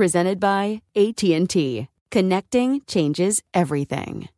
[0.00, 1.86] Presented by AT&T.
[2.10, 4.30] Connecting changes everything.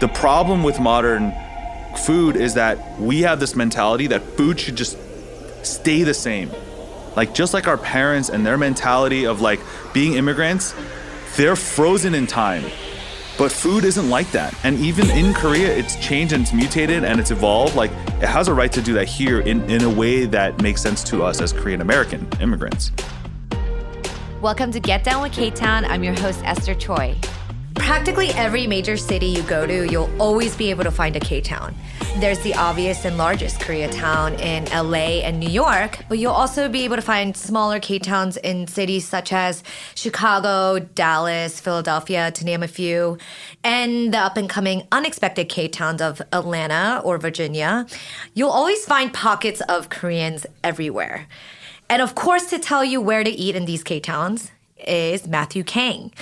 [0.00, 1.32] The problem with modern
[1.98, 4.98] food is that we have this mentality that food should just
[5.62, 6.50] stay the same.
[7.14, 9.60] Like just like our parents and their mentality of like
[9.92, 10.74] being immigrants,
[11.36, 12.64] they're frozen in time.
[13.36, 14.54] But food isn't like that.
[14.64, 17.74] And even in Korea, it's changed and it's mutated and it's evolved.
[17.74, 20.80] Like it has a right to do that here in, in a way that makes
[20.80, 22.92] sense to us as Korean American immigrants.
[24.40, 25.84] Welcome to Get Down with K Town.
[25.84, 27.16] I'm your host, Esther Choi.
[27.74, 31.40] Practically every major city you go to, you'll always be able to find a K
[31.40, 31.74] Town.
[32.18, 36.84] There's the obvious and largest Koreatown in LA and New York, but you'll also be
[36.84, 39.64] able to find smaller K Towns in cities such as
[39.94, 43.18] Chicago, Dallas, Philadelphia, to name a few,
[43.64, 47.86] and the up and coming unexpected K Towns of Atlanta or Virginia.
[48.34, 51.26] You'll always find pockets of Koreans everywhere.
[51.88, 55.64] And of course, to tell you where to eat in these K Towns is Matthew
[55.64, 56.12] Kang.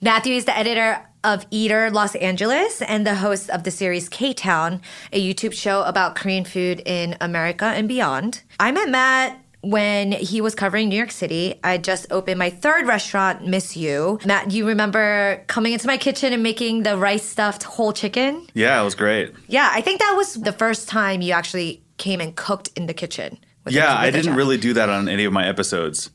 [0.00, 4.32] Matthew is the editor of Eater Los Angeles and the host of the series K
[4.32, 4.80] Town,
[5.12, 8.42] a YouTube show about Korean food in America and beyond.
[8.60, 11.58] I met Matt when he was covering New York City.
[11.64, 13.76] I just opened my third restaurant, Ms.
[13.76, 14.20] Yoo.
[14.24, 18.46] Matt, you remember coming into my kitchen and making the rice stuffed whole chicken?
[18.54, 19.32] Yeah, it was great.
[19.48, 22.94] Yeah, I think that was the first time you actually came and cooked in the
[22.94, 23.36] kitchen.
[23.66, 26.10] Yeah, a- I didn't really do that on any of my episodes.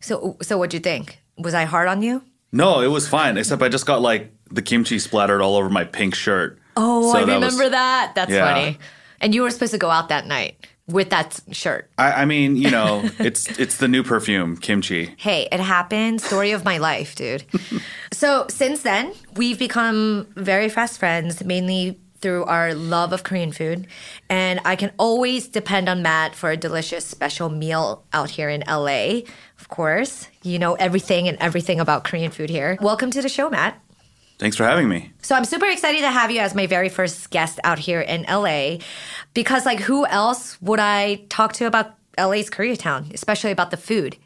[0.00, 1.18] So, so what'd you think?
[1.38, 2.22] Was I hard on you?
[2.52, 5.84] No, it was fine, except I just got like the kimchi splattered all over my
[5.84, 6.58] pink shirt.
[6.76, 8.12] Oh, So I that remember was- that.
[8.14, 8.52] That's Yeah.
[8.54, 8.78] funny.
[9.20, 11.88] And you were supposed to go out that night with that shirt.
[11.96, 15.14] I, I mean, you know, it's it's the new perfume, kimchi.
[15.16, 16.20] Hey, it happened.
[16.20, 17.44] Story of my life, dude.
[18.12, 23.86] so since then, we've become very fast friends, mainly through our love of Korean food.
[24.30, 28.62] And I can always depend on Matt for a delicious special meal out here in
[28.66, 29.22] LA.
[29.60, 32.78] Of course, you know everything and everything about Korean food here.
[32.80, 33.78] Welcome to the show, Matt.
[34.38, 35.12] Thanks for having me.
[35.22, 38.22] So I'm super excited to have you as my very first guest out here in
[38.22, 38.78] LA
[39.34, 44.16] because like who else would I talk to about LA's Koreatown, especially about the food?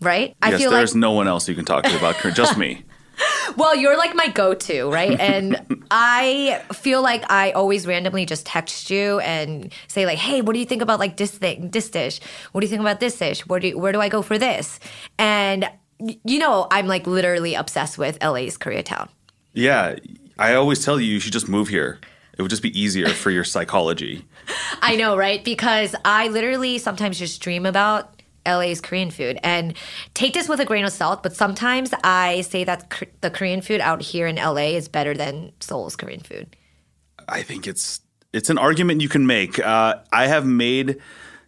[0.00, 0.36] Right?
[0.44, 2.84] yes, there's no one else you can talk to about Korea, just me.
[3.56, 5.18] Well, you're like my go-to, right?
[5.20, 10.54] And I feel like I always randomly just text you and say like, "Hey, what
[10.54, 12.20] do you think about like this thing, this dish?
[12.52, 13.46] What do you think about this dish?
[13.46, 14.80] Where do you, where do I go for this?"
[15.18, 15.68] And
[15.98, 19.08] you know, I'm like literally obsessed with LA's Koreatown.
[19.52, 19.96] Yeah,
[20.38, 21.98] I always tell you you should just move here.
[22.38, 24.24] It would just be easier for your psychology.
[24.82, 25.44] I know, right?
[25.44, 29.38] Because I literally sometimes just dream about LA's Korean food.
[29.42, 29.74] And
[30.14, 33.80] take this with a grain of salt, but sometimes I say that the Korean food
[33.80, 36.56] out here in LA is better than Seoul's Korean food.
[37.28, 38.00] I think it's
[38.32, 39.58] it's an argument you can make.
[39.58, 40.98] Uh, I have made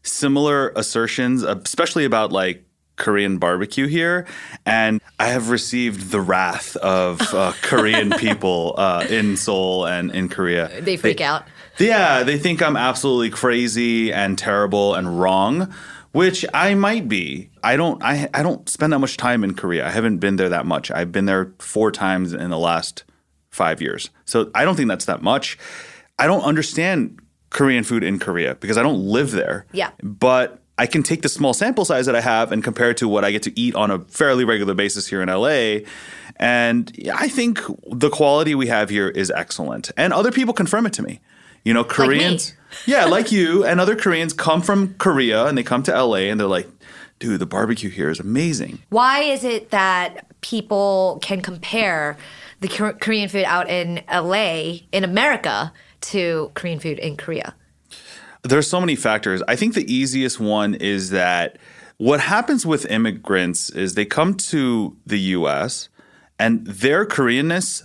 [0.02, 2.64] similar assertions, especially about like
[2.96, 4.26] Korean barbecue here,
[4.64, 10.28] and I have received the wrath of uh, Korean people uh, in Seoul and in
[10.28, 10.80] Korea.
[10.80, 11.44] They freak out.
[11.78, 15.74] Yeah, they think I'm absolutely crazy and terrible and wrong,
[16.14, 17.50] which I might be.
[17.64, 19.84] I don't I I don't spend that much time in Korea.
[19.84, 20.92] I haven't been there that much.
[20.92, 23.02] I've been there 4 times in the last
[23.50, 24.10] 5 years.
[24.24, 25.58] So I don't think that's that much.
[26.18, 27.20] I don't understand
[27.50, 29.66] Korean food in Korea because I don't live there.
[29.72, 29.90] Yeah.
[30.02, 33.08] But I can take the small sample size that I have and compare it to
[33.08, 35.86] what I get to eat on a fairly regular basis here in LA.
[36.36, 39.90] And I think the quality we have here is excellent.
[39.96, 41.20] And other people confirm it to me.
[41.64, 42.54] You know, Koreans.
[42.86, 46.38] yeah, like you and other Koreans come from Korea and they come to LA and
[46.38, 46.68] they're like,
[47.18, 48.80] dude, the barbecue here is amazing.
[48.90, 52.16] Why is it that people can compare
[52.60, 55.72] the Korean food out in LA, in America,
[56.02, 57.54] to Korean food in Korea?
[58.42, 59.42] There's so many factors.
[59.48, 61.56] I think the easiest one is that
[61.96, 65.88] what happens with immigrants is they come to the US
[66.38, 67.84] and their Koreanness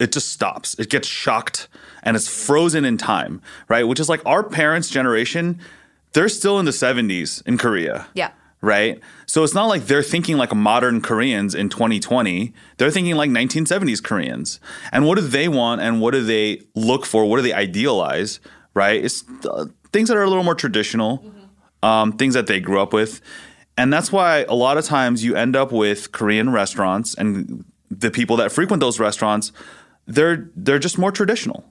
[0.00, 0.74] it just stops.
[0.78, 1.68] It gets shocked
[2.02, 3.86] and it's frozen in time, right?
[3.86, 5.60] Which is like our parents' generation,
[6.12, 8.06] they're still in the 70s in Korea.
[8.14, 8.30] Yeah.
[8.62, 9.00] Right?
[9.24, 12.52] So it's not like they're thinking like modern Koreans in 2020.
[12.76, 14.60] They're thinking like 1970s Koreans.
[14.92, 17.24] And what do they want and what do they look for?
[17.24, 18.38] What do they idealize?
[18.74, 19.02] Right?
[19.02, 21.24] It's uh, things that are a little more traditional,
[21.82, 23.22] um, things that they grew up with.
[23.78, 28.10] And that's why a lot of times you end up with Korean restaurants and the
[28.10, 29.52] people that frequent those restaurants,
[30.06, 31.64] they're they're just more traditional.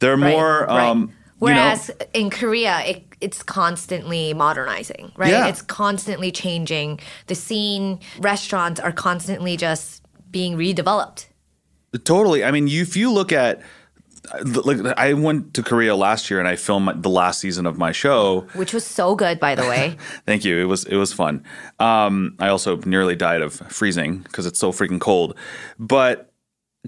[0.00, 0.88] They're Right, more right.
[0.88, 5.30] um, Whereas you know, in Korea, it, it's constantly modernizing, right?
[5.30, 5.46] Yeah.
[5.48, 7.00] It's constantly changing.
[7.28, 11.26] The scene, restaurants are constantly just being redeveloped.
[12.04, 12.44] Totally.
[12.44, 13.62] I mean, you, if you look at
[14.64, 17.90] like I went to Korea last year and I filmed the last season of my
[17.90, 18.46] show.
[18.54, 19.96] Which was so good, by the way.
[20.26, 20.58] Thank you.
[20.58, 21.42] It was it was fun.
[21.78, 25.36] Um, I also nearly died of freezing because it's so freaking cold.
[25.78, 26.29] But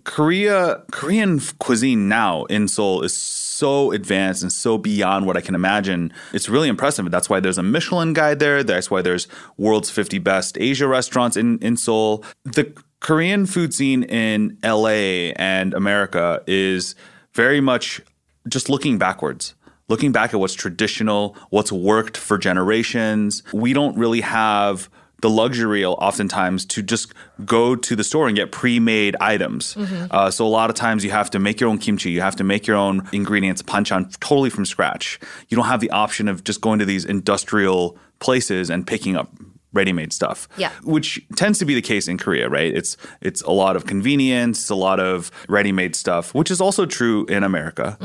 [0.04, 5.54] Korea Korean cuisine now in Seoul is so advanced and so beyond what I can
[5.54, 6.12] imagine.
[6.32, 7.10] It's really impressive.
[7.10, 8.64] That's why there's a Michelin guide there.
[8.64, 9.28] That's why there's
[9.58, 12.24] world's 50 best Asia restaurants in in Seoul.
[12.44, 16.94] The Korean food scene in LA and America is
[17.34, 18.00] very much
[18.48, 19.54] just looking backwards
[19.88, 23.42] looking back at what's traditional, what's worked for generations.
[23.52, 24.88] We don't really have
[25.22, 27.14] the luxury oftentimes to just
[27.44, 29.76] go to the store and get pre-made items.
[30.10, 32.36] Uh, so a lot of times you have to make your own kimchi, you have
[32.36, 35.18] to make your own ingredients, panchan totally from scratch.
[35.48, 39.30] You don't have the option of just going to these industrial places and picking up
[39.72, 40.48] ready-made stuff.
[40.58, 40.70] Yeah.
[40.82, 42.74] Which tends to be the case in Korea, right?
[42.74, 47.24] It's it's a lot of convenience, a lot of ready-made stuff, which is also true
[47.26, 47.96] in America.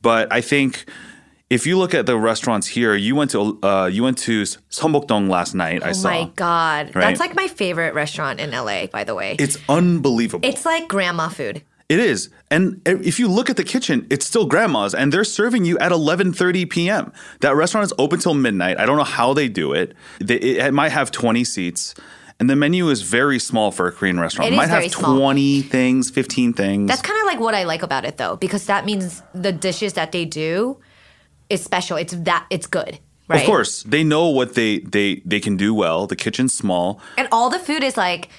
[0.00, 0.86] But I think
[1.50, 5.28] if you look at the restaurants here, you went to uh, you went to Seongbukdong
[5.28, 5.82] last night.
[5.82, 6.08] I saw.
[6.08, 6.94] oh my God.
[6.94, 7.02] Right?
[7.02, 9.34] That's like my favorite restaurant in LA, by the way.
[9.38, 10.48] It's unbelievable.
[10.48, 11.62] It's like grandma food.
[11.88, 12.30] It is.
[12.52, 15.90] And if you look at the kitchen, it's still grandma's and they're serving you at
[15.90, 17.12] 11:30 p.m.
[17.40, 18.78] That restaurant is open till midnight.
[18.78, 19.94] I don't know how they do it.
[20.20, 21.96] They, it might have 20 seats.
[22.38, 24.50] And the menu is very small for a Korean restaurant.
[24.50, 25.18] It might very have small.
[25.18, 26.88] 20 things, 15 things.
[26.88, 29.92] That's kind of like what I like about it, though, because that means the dishes
[29.92, 30.78] that they do
[31.49, 31.97] is special.
[31.97, 33.39] It's that it's good, right?
[33.41, 36.07] Of course, they know what they they they can do well.
[36.07, 36.99] The kitchen's small.
[37.17, 38.29] And all the food is like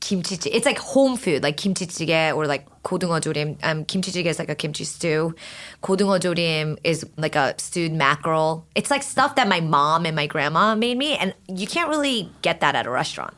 [0.00, 0.36] kimchi.
[0.50, 3.56] It's like home food, like kimchi jjigae or like 고등어 조림.
[3.64, 5.34] Um, kimchi jjigae is like a kimchi stew.
[5.82, 8.64] 고등어 조림 is like a stewed mackerel.
[8.74, 12.30] It's like stuff that my mom and my grandma made me, and you can't really
[12.42, 13.34] get that at a restaurant.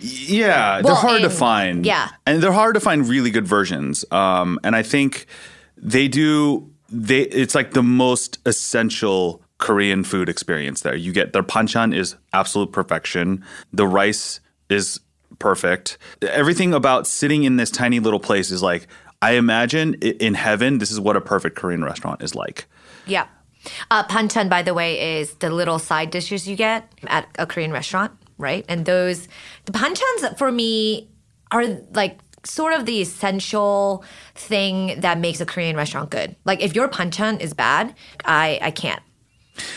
[0.00, 1.86] Yeah, they're Well, hard to and- find.
[1.86, 2.08] yeah.
[2.26, 4.04] and they're hard to find really good versions.
[4.12, 5.26] Um, and I think
[5.76, 6.70] they do.
[6.93, 10.95] they it's like the most essential Korean food experience there.
[10.95, 13.43] You get their panchan is absolute perfection.
[13.71, 14.99] The rice is
[15.39, 15.97] perfect.
[16.21, 18.87] Everything about sitting in this tiny little place is like
[19.21, 20.79] I imagine in heaven.
[20.79, 22.65] This is what a perfect Korean restaurant is like.
[23.07, 23.27] Yeah.
[23.89, 27.71] Uh, panchan, by the way, is the little side dishes you get at a Korean
[27.71, 28.65] restaurant, right?
[28.67, 29.29] And those,
[29.63, 31.09] the panchans for me
[31.51, 34.03] are like sort of the essential
[34.35, 36.35] thing that makes a Korean restaurant good.
[36.45, 37.95] Like if your panchan is bad,
[38.25, 39.01] I, I can't.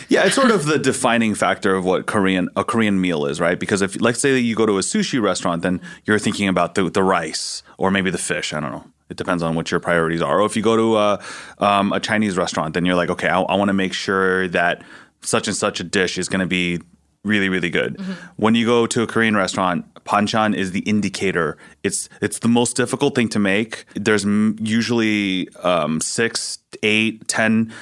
[0.09, 3.59] Yeah, it's sort of the defining factor of what Korean a Korean meal is, right?
[3.59, 6.75] Because if let's say that you go to a sushi restaurant, then you're thinking about
[6.75, 8.53] the the rice or maybe the fish.
[8.53, 8.85] I don't know.
[9.09, 10.41] It depends on what your priorities are.
[10.41, 11.23] Or if you go to a,
[11.59, 14.83] um, a Chinese restaurant, then you're like, okay, I, I want to make sure that
[15.21, 16.81] such and such a dish is going to be
[17.27, 18.01] really really good.
[18.37, 21.57] When you go to a Korean restaurant, panchan is the indicator.
[21.83, 23.85] It's it's the most difficult thing to make.
[23.95, 27.73] There's m- usually um, six, eight, ten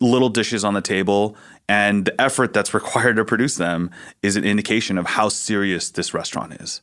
[0.00, 1.36] little dishes on the table,
[1.68, 3.90] And the effort that's required to produce them
[4.22, 6.82] is an indication of how serious this restaurant is.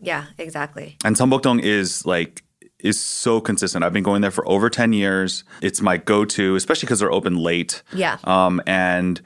[0.00, 0.96] Yeah, exactly.
[1.04, 2.42] And Seongbukdong is like
[2.80, 3.84] is so consistent.
[3.84, 5.44] I've been going there for over 10 years.
[5.62, 7.82] It's my go-to, especially because they're open late.
[7.94, 8.18] Yeah.
[8.24, 9.20] Um, and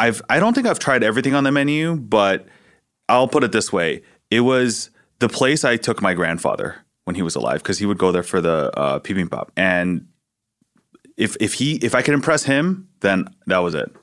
[0.00, 2.46] I've I don't think I've tried everything on the menu, but
[3.08, 7.22] I'll put it this way: it was the place I took my grandfather when he
[7.22, 10.06] was alive because he would go there for the uh, bibimbap, and
[11.18, 13.94] if if he if I could impress him, then that was it.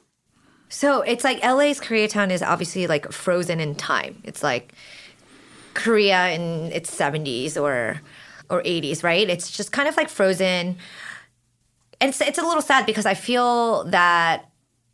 [0.70, 4.22] So it's like LA's Koreatown is obviously like frozen in time.
[4.24, 4.74] It's like
[5.74, 8.02] Korea in its 70s or
[8.50, 9.28] or 80s, right?
[9.28, 10.78] It's just kind of like frozen.
[12.00, 14.52] And it's, it's a little sad because I feel that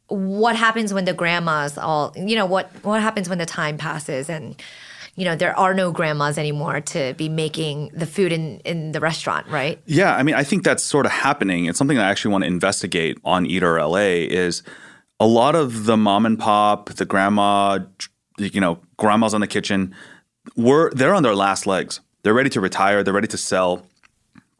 [0.07, 4.29] what happens when the grandmas all, you know, what what happens when the time passes
[4.29, 4.61] and
[5.15, 8.99] you know, there are no grandmas anymore to be making the food in, in the
[8.99, 9.79] restaurant, right?
[9.85, 11.65] Yeah, I mean, I think that's sort of happening.
[11.65, 14.63] It's something I actually want to investigate on Eater LA is
[15.19, 17.79] a lot of the mom and pop, the grandma,
[18.39, 19.93] you know, grandmas on the kitchen,
[20.55, 21.99] were they're on their last legs.
[22.23, 23.03] They're ready to retire.
[23.03, 23.85] They're ready to sell.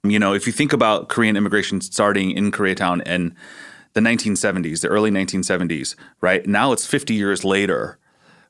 [0.03, 3.35] You know, if you think about Korean immigration starting in Koreatown in
[3.93, 6.45] the 1970s, the early 1970s, right?
[6.45, 7.99] Now it's 50 years later,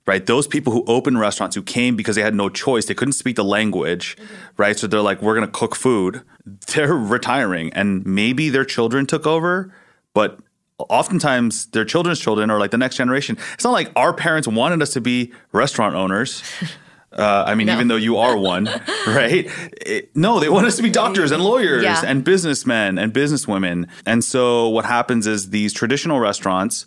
[0.05, 0.25] right?
[0.25, 3.35] Those people who opened restaurants who came because they had no choice, they couldn't speak
[3.35, 4.33] the language, mm-hmm.
[4.57, 4.77] right?
[4.77, 6.21] So they're like, we're going to cook food.
[6.75, 9.73] They're retiring and maybe their children took over,
[10.13, 10.39] but
[10.77, 13.37] oftentimes their children's children are like the next generation.
[13.53, 16.43] It's not like our parents wanted us to be restaurant owners.
[17.17, 17.73] Uh, I mean, No.
[17.73, 18.65] even though you are one,
[19.07, 19.49] right?
[19.85, 22.01] It- no, they want us to be doctors and lawyers Yeah.
[22.05, 23.87] and businessmen and businesswomen.
[24.05, 26.85] And so what happens is these traditional restaurants,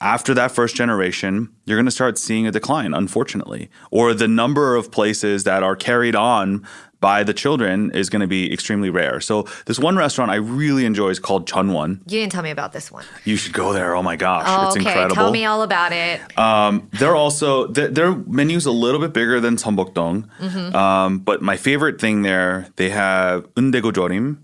[0.00, 4.76] after that first generation, you're going to start seeing a decline, unfortunately, or the number
[4.76, 6.66] of places that are carried on
[7.00, 9.20] by the children is going to be extremely rare.
[9.20, 12.00] So this one restaurant I really enjoy is called Jun Won.
[12.06, 13.04] You didn't tell me about this one.
[13.24, 13.94] You should go there.
[13.94, 15.14] Oh my gosh, Oh, it's okay, incredible.
[15.14, 16.20] tell me all about it.
[16.38, 20.28] Um, they're also their, their menu's a little bit bigger than Seongbukdong.
[20.40, 20.74] Mhm.
[20.74, 24.38] Um, but my favorite thing there, they have eundaegu jorim.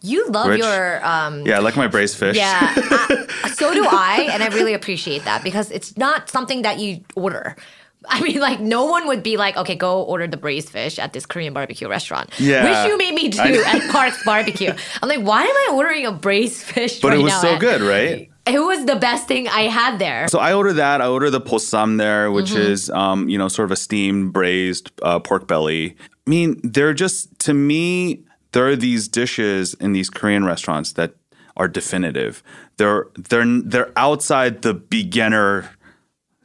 [0.00, 0.60] You love Rich.
[0.60, 2.36] your um, Yeah, I like my braised fish.
[2.36, 6.78] Yeah, I- so do I, and I really appreciate that because it's not something that
[6.78, 7.54] you order.
[8.08, 11.12] I mean, like no one would be like, okay, go order the braised fish at
[11.12, 12.30] this Korean barbecue restaurant.
[12.38, 12.64] Yeah.
[12.84, 14.72] which you made me do I at Parks Barbecue.
[15.02, 17.00] I'm like, why am I ordering a braised fish?
[17.00, 18.30] but right it was so at- good, right?
[18.46, 20.26] It was the best thing I had there.
[20.28, 21.02] So I ordered that.
[21.02, 22.56] I ordered the bossam there, which Mhm.
[22.70, 25.96] is um, you know sort of a steamed braised uh, pork belly.
[26.26, 31.14] I mean, they're just to me there are these dishes in these Korean restaurants that
[31.58, 32.42] are definitive.
[32.78, 35.68] They're they're they're outside the beginner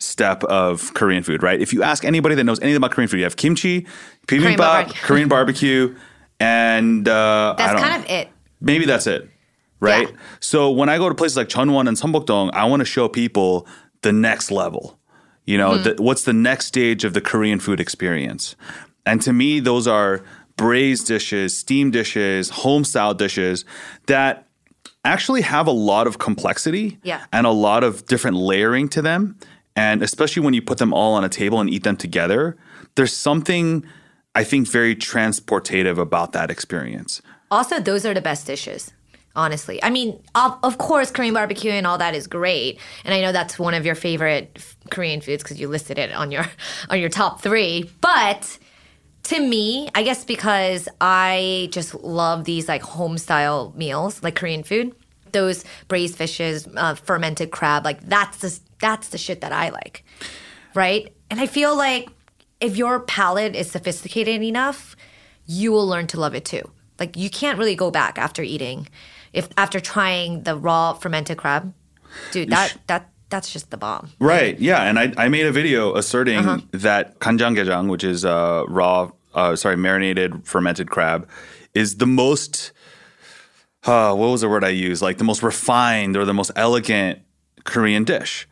[0.04, 1.60] step of Korean food, right?
[1.62, 3.88] If you ask anybody that knows anything about Korean food, you have kimchi,
[4.28, 5.02] Korean bibimbap, barbecue.
[5.02, 5.96] Korean barbecue,
[6.40, 8.30] and uh, That's kind of it.
[8.62, 9.30] Maybe that's it.
[9.80, 10.08] Right?
[10.40, 13.10] So when I go to places like Jun Won and Seongbukdong, I want to show
[13.10, 13.68] people
[14.02, 14.98] the next level.
[15.46, 15.84] You know, Mhm.
[15.98, 18.56] the, what's the next stage of the Korean food experience?
[19.06, 20.22] And to me, those are
[20.56, 23.66] braised dishes, steamed dishes, home style dishes
[24.08, 24.48] that
[25.04, 27.20] actually have a lot of complexity Yeah.
[27.34, 29.36] and a lot of different layering to them.
[29.75, 32.58] And especially when you put them all on a table and eat them together,
[32.96, 33.86] there's something
[34.36, 37.22] I think very transportative about that experience.
[37.51, 38.94] Also, those are the best dishes.
[39.36, 43.22] Honestly, I mean, of, of course, Korean barbecue and all that is great, and I
[43.22, 46.46] know that's one of your favorite f- Korean foods because you listed it on your
[46.92, 47.89] on your top three.
[48.00, 48.60] But
[49.24, 54.62] to me, I guess because I just love these like home style meals, like Korean
[54.62, 54.96] food,
[55.34, 60.04] those braised fishes, uh, fermented crab, like that's the that's the shit that I like,
[60.74, 61.13] right?
[61.30, 62.10] And I feel like
[62.60, 64.96] if your palate is sophisticated enough,
[65.46, 66.63] you will learn to love it too.
[67.00, 68.88] Like you can't really go back after eating,
[69.34, 71.74] if after trying the raw fermented crab,
[72.32, 72.50] dude.
[72.50, 74.12] That that that's just the bomb.
[74.20, 74.60] Right.
[74.60, 74.84] Yeah.
[74.84, 76.60] And I, I made a video asserting Uh-huh.
[76.72, 81.28] that kanjanggejang, which is uh, raw, uh, sorry, marinated fermented crab,
[81.74, 82.72] is the most,
[83.86, 85.02] uh, what was the word I used?
[85.02, 87.20] Like the most refined or the most elegant
[87.63, 88.48] Korean dish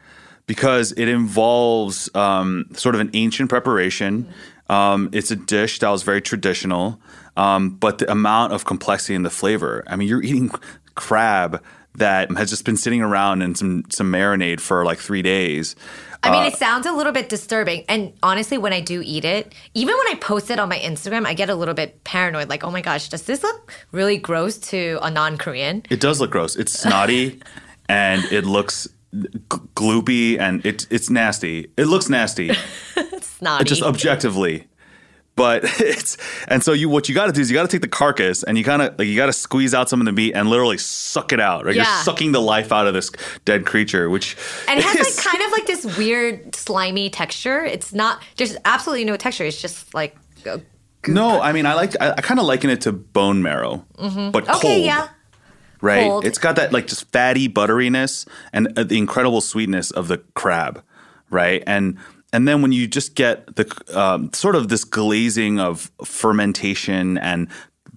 [0.47, 4.27] because it involves um, sort of an ancient preparation.
[4.69, 7.00] Um, it's a dish that was very traditional,
[7.38, 9.83] um, but the amount of complexity and the flavor.
[9.88, 10.51] I mean, you're eating
[10.95, 11.63] crab
[11.95, 15.75] that has just been sitting around in some some marinade for like three days.
[16.23, 17.83] I mean, Uh, it sounds a little bit disturbing.
[17.89, 21.25] And honestly, when I do eat it, even when I post it on my Instagram,
[21.25, 22.47] I get a little bit paranoid.
[22.49, 25.83] Like, oh my gosh, does this look really gross to a non Korean?
[25.89, 26.55] It does look gross.
[26.55, 27.41] It's snotty
[27.89, 29.27] and it looks g-
[29.75, 31.71] gloopy and it, it's nasty.
[31.77, 32.51] It looks nasty.
[33.13, 33.65] It's not.
[33.65, 34.67] just objectively.
[35.35, 37.81] But it's and so you what you got to do is you got to take
[37.81, 40.11] the carcass and you kind of like you got to squeeze out some of the
[40.11, 41.65] meat and literally suck it out.
[41.65, 41.83] Right, Yeah.
[41.83, 43.11] you're sucking the life out of this
[43.45, 44.35] dead creature, which
[44.67, 47.63] And it has is- like kind of like this weird slimy texture.
[47.63, 49.45] It's not there's absolutely no texture.
[49.45, 50.61] It's just like a
[51.07, 51.41] no.
[51.41, 54.31] I mean, I like I, I kind of liken it to bone marrow, Mhm.
[54.31, 54.85] but okay, cold.
[54.85, 55.07] yeah.
[55.81, 56.03] right?
[56.07, 56.25] Cold.
[56.25, 60.83] It's got that like just fatty butteriness and uh, the incredible sweetness of the crab,
[61.31, 61.63] right?
[61.65, 61.97] And
[62.33, 63.65] and then when you just get the
[64.00, 67.47] um, sort of this glazing of fermentation and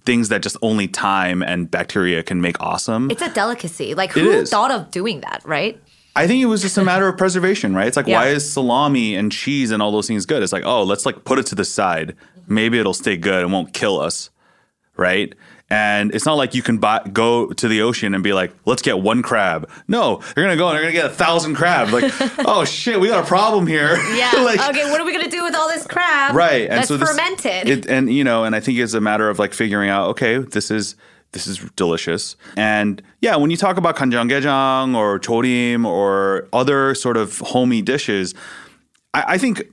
[0.05, 3.09] things that just only time and bacteria can make awesome.
[3.09, 3.95] It's a delicacy.
[3.95, 5.81] Like who thought of doing that, right?
[6.15, 7.87] I think it was just a matter of preservation, right?
[7.87, 8.19] It's like Yeah.
[8.19, 10.43] why is salami and cheese and all those things good?
[10.43, 12.15] It's like, oh, let's like put it to the side.
[12.47, 14.29] Maybe it'll stay good and won't kill us,
[14.95, 15.33] right?
[15.75, 18.81] And it's not like you can buy, go to the ocean and be like, let's
[18.81, 19.69] get one crab.
[19.89, 21.91] No, you're gonna go and you're gonna get a thousand crabs.
[21.91, 22.13] Like,
[22.47, 23.97] oh shit, we got a problem here.
[24.13, 24.31] Yeah.
[24.37, 26.33] like, okay, what are we gonna do with all this crab?
[26.33, 26.69] right.
[26.69, 27.67] Let's this- ferment it.
[27.67, 27.85] it.
[27.87, 30.71] And you know, and I think it's a matter of like figuring out, okay, this
[30.71, 30.95] is
[31.33, 32.37] this is delicious.
[32.55, 38.33] And yeah, when you talk about kanjanggejang or chorim or other sort of homey dishes,
[39.13, 39.63] I, I think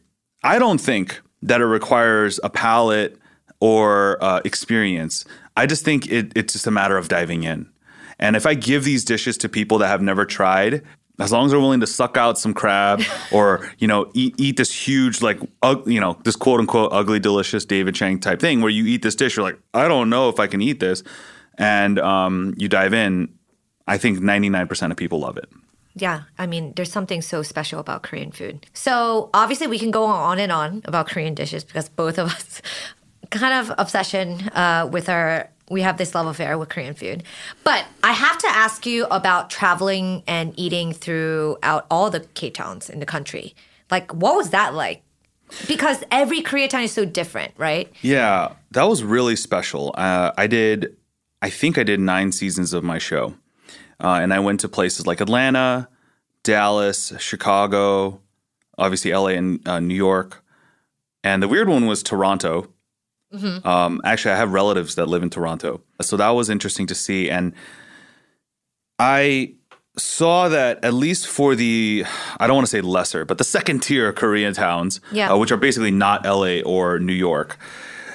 [0.42, 3.20] I don't think that it requires a palate
[3.62, 5.24] or uh, experience.
[5.56, 7.68] I just think it, it's just a matter of diving in.
[8.18, 10.82] And if I give these dishes to people that have never tried,
[11.18, 14.56] as long as they're willing to suck out some crab or you know eat, eat
[14.56, 18.60] this huge like ug, you know this quote unquote ugly delicious David Chang type thing
[18.60, 21.02] where you eat this dish you're like I don't know if I can eat this
[21.58, 23.28] and um, you dive in
[23.86, 25.50] I think 99% of people love it
[25.94, 28.66] Yeah, I mean, there's something so special about Korean food.
[28.72, 32.62] So obviously, we can go on and on about Korean dishes because both of us
[33.38, 35.48] kind of obsession uh, with our.
[35.70, 37.22] We have this love affair with Korean food.
[37.64, 42.90] But I have to ask you about traveling and eating throughout all the K towns
[42.90, 43.54] in the country.
[43.90, 45.02] Like, what was that like?
[45.68, 47.90] Because every Koreatown is so different, right?
[48.02, 49.94] Yeah, that was really special.
[49.96, 50.96] Uh, I did,
[51.40, 53.34] I think I did nine seasons of my show.
[54.00, 55.88] Uh, and I went to places like Atlanta,
[56.42, 58.20] Dallas, Chicago,
[58.78, 60.42] obviously LA and uh, New York.
[61.22, 62.71] And the weird one was Toronto.
[63.34, 63.64] Mhm.
[63.64, 65.80] Um, actually, I have relatives that live in Toronto.
[66.00, 67.30] So that was interesting to see.
[67.30, 67.52] And
[68.98, 69.54] I
[69.98, 72.04] saw that at least for the,
[72.38, 75.32] I don't want to say lesser, but the second tier Korean towns, Yeah.
[75.32, 77.58] uh, which are basically not LA or New York.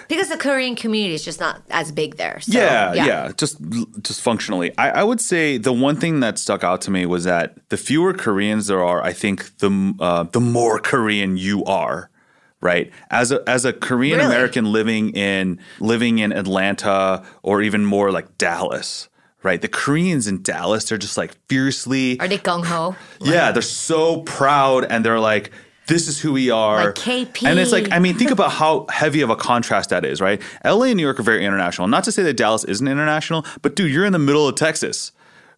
[0.07, 2.39] Because the Korean community is just not as big there.
[2.39, 3.57] So, yeah, yeah, just
[4.03, 4.71] just functionally.
[4.77, 7.75] I, I would say the one thing that stuck out to me was that the
[7.75, 12.09] fewer Koreans there are, I think the uh, the more Korean you are.
[12.59, 18.11] Right, as a as a Korean American living in living in Atlanta or even more
[18.11, 19.09] like Dallas,
[19.43, 19.61] right?
[19.61, 22.95] The Koreans in Dallas, they're just like fiercely Are they gung ho?
[23.21, 25.51] yeah, they're so proud and they're like,
[25.87, 26.85] this is who we are.
[26.87, 27.47] Like KP.
[27.47, 30.41] And it's like, I mean, think about how heavy of a contrast that is, right?
[30.65, 31.87] LA and New York are very international.
[31.87, 35.11] Not to say that Dallas isn't international, but dude, you're in the middle of Texas.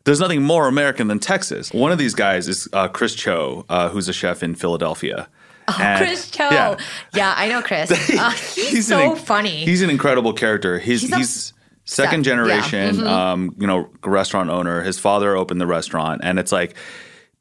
[0.04, 1.74] There's nothing more American than Texas.
[1.74, 5.30] One of these guys is uh, Chris Cho, uh, who's a chef in Philadelphia.
[5.78, 6.48] Oh, And- Chris Cho.
[6.52, 6.78] Yeah.
[7.14, 7.90] Yeah, I know Chris.
[8.20, 9.66] Uh, he's, an so inc- funny.
[9.66, 10.80] He's an incredible character.
[10.80, 12.32] He's He's he's, a- second Yeah.
[12.32, 13.08] generation, Mhm.
[13.08, 14.82] um, you know, restaurant owner.
[14.84, 16.76] His father opened the restaurant, and it's like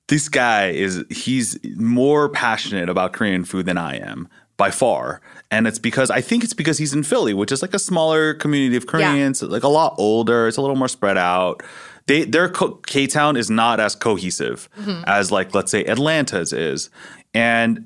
[0.08, 5.20] this guy is he's more passionate about Korean food than I am by far.
[5.50, 8.34] And it's because I think it's because he's in Philly, which is like a smaller
[8.34, 10.48] community of Koreans, like a lot older.
[10.48, 11.62] It's a little more spread out.
[12.06, 12.48] They their
[12.86, 15.04] K Town is not as cohesive Mhm.
[15.06, 16.88] as like let's say Atlanta's is,
[17.34, 17.84] and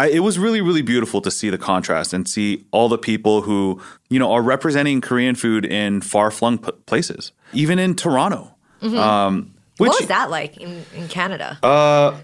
[0.00, 3.42] I, it was really really beautiful to see the contrast and see all the people
[3.42, 8.54] who you know are representing Korean food in far flung p- places, even in Toronto.
[8.82, 8.96] Mhm.
[8.98, 11.58] Um, which, what was that like in, in Canada?
[11.62, 12.16] uh,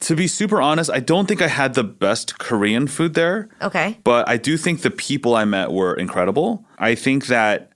[0.00, 3.48] to be super honest, I don't think I had the best Korean food there.
[3.62, 3.98] Okay.
[4.04, 6.64] But I do think the people I met were incredible.
[6.78, 7.70] I think that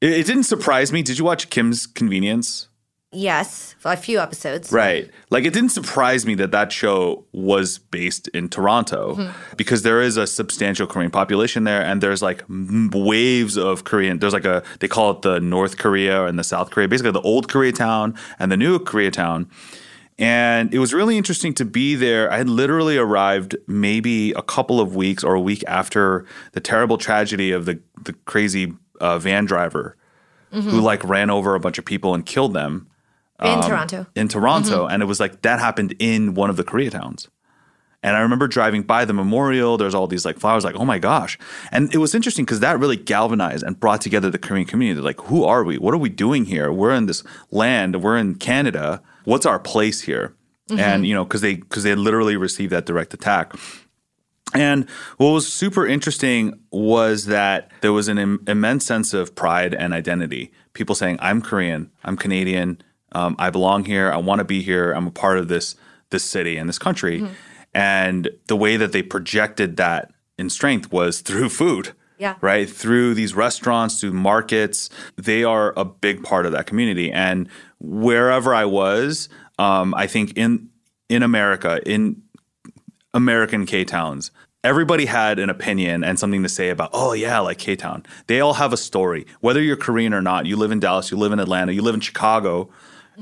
[0.00, 1.02] it, it didn't surprise me.
[1.02, 2.68] Did you watch Kim's Convenience?
[3.12, 4.72] Yes, a few episodes.
[4.72, 5.08] Right.
[5.30, 9.32] Like it didn't surprise me that that show was based in Toronto Mhm.
[9.56, 14.18] because there is a substantial Korean population there and there's like m- waves of Korean.
[14.18, 17.20] There's like a, they call it the North Korea and the South Korea, basically the
[17.20, 19.46] old Koreatown and the new Koreatown.
[20.18, 22.30] And it was really interesting to be there.
[22.32, 26.98] I had literally arrived maybe a couple of weeks or a week after the terrible
[26.98, 29.96] tragedy of the, the crazy uh, van driver
[30.50, 30.82] who Mhm.
[30.82, 32.88] like ran over a bunch of people and killed them.
[33.42, 34.06] In um, Toronto.
[34.14, 34.86] In Toronto.
[34.86, 34.92] Mhm.
[34.92, 37.28] And it was like that happened in one of the Koreatowns.
[38.02, 39.76] And I remember driving by the memorial.
[39.76, 41.38] There's all these like flowers, like, oh my gosh.
[41.72, 45.00] And it was interesting because that really galvanized and brought together the Korean community.
[45.00, 45.76] Like, who are we?
[45.76, 46.70] What are we doing here?
[46.72, 49.02] We're in this land, we're in Canada.
[49.24, 50.34] What's our place here?
[50.70, 50.78] Mhm.
[50.78, 53.52] And, you know, because they because they literally received that direct attack.
[54.54, 59.74] And what was super interesting was that there was an Im- immense sense of pride
[59.74, 60.52] and identity.
[60.72, 62.78] People saying, "I'm Korean, I'm Canadian,
[63.12, 65.76] um, I belong here, I want to be here, I'm a part of this
[66.10, 67.26] this city and this country."
[67.74, 71.92] And the way that they projected that in strength was through food.
[72.18, 72.36] Yeah.
[72.40, 72.68] Right?
[72.68, 74.88] Through these restaurants, through markets.
[75.16, 77.12] They are a big part of that community.
[77.12, 77.46] And
[77.78, 80.70] wherever I was, um, I think in
[81.10, 82.22] in America, in
[83.12, 84.30] American K towns,
[84.64, 88.04] everybody had an opinion and something to say about, oh, yeah, like K Town.
[88.26, 89.26] They all have a story.
[89.40, 91.94] Whether you're Korean or not, you live in Dallas, you live in Atlanta, you live
[91.94, 92.68] in Chicago,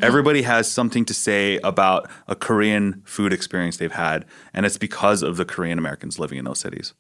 [0.03, 4.25] everybody has something to say about a Korean food experience they've had.
[4.53, 6.95] And it's because of the Korean Americans living in those cities.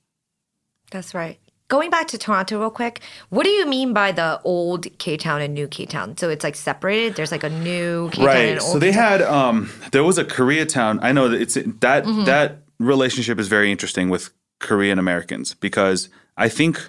[0.91, 1.39] That's right.
[1.69, 5.41] Going back to Toronto real quick, what do you mean by the old K Town
[5.41, 6.17] and new K Town?
[6.19, 7.17] So it's like separated.
[7.17, 9.03] There's like a new K Town right so they K-Town?
[9.11, 12.27] had um there was a koreatown i know that it's that Mhm.
[12.27, 14.31] that relationship is very interesting with
[14.61, 16.87] korean americans because i think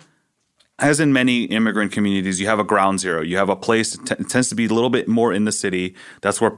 [0.79, 3.21] as in many immigrant communities you have a ground zero.
[3.21, 5.45] You have a place that t- it tends to be a little bit more in
[5.45, 5.95] the city.
[6.21, 6.57] That's where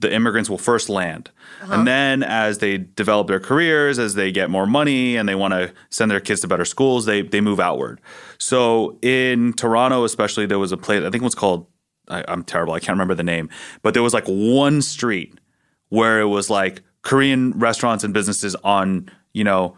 [0.00, 1.30] the immigrants will first land.
[1.62, 1.74] Uh-huh.
[1.74, 5.52] And then as they develop their careers as they get more money and they want
[5.52, 8.00] to send their kids to better schools they they move outward.
[8.38, 11.66] So in toronto especially there was a place i think it was called
[12.08, 13.50] I, i'm terrible i can't remember the name
[13.82, 15.38] but there was like one street
[15.88, 19.76] where it was like korean restaurants and businesses on you know